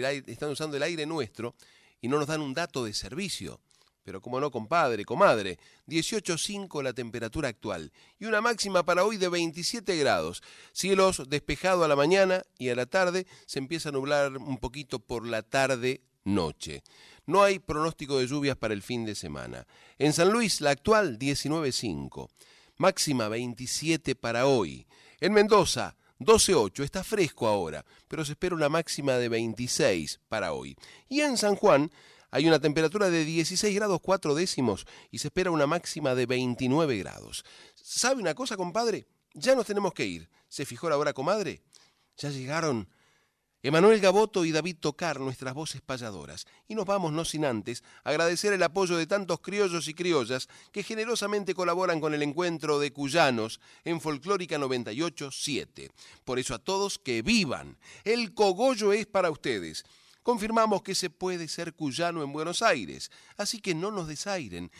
[0.79, 1.55] el aire, nuestro
[2.01, 3.61] y no nos dan un dato de servicio.
[4.03, 9.29] Pero como no, compadre, comadre, 18.5 la temperatura actual y una máxima para hoy de
[9.29, 10.43] 27 grados.
[10.73, 14.99] Cielos despejados a la mañana y a la tarde se empieza a nublar un poquito
[14.99, 16.83] por la tarde-noche.
[17.27, 19.67] No hay pronóstico de lluvias para el fin de semana.
[19.99, 22.31] En San Luis, la actual 19.5,
[22.79, 24.87] máxima 27 para hoy.
[25.21, 30.77] En Mendoza, 12.8, está fresco ahora, pero se espera una máxima de 26 para hoy.
[31.09, 31.91] Y en San Juan
[32.31, 36.99] hay una temperatura de 16 grados 4 décimos y se espera una máxima de 29
[36.99, 37.45] grados.
[37.75, 39.07] ¿Sabe una cosa, compadre?
[39.35, 40.29] Ya nos tenemos que ir.
[40.49, 41.63] ¿Se fijó la hora, comadre?
[42.17, 42.89] Ya llegaron
[43.65, 46.47] Emanuel Gaboto y David Tocar, nuestras voces payadoras.
[46.69, 50.83] Y nos vamos, no sin antes, agradecer el apoyo de tantos criollos y criollas que
[50.83, 55.91] generosamente colaboran con el encuentro de cuyanos en Folclórica 98.7.
[56.27, 57.79] Por eso a todos que vivan.
[58.05, 59.87] El cogollo es para ustedes.
[60.23, 64.71] Confirmamos que se puede ser cuyano en Buenos Aires, así que no nos desairen.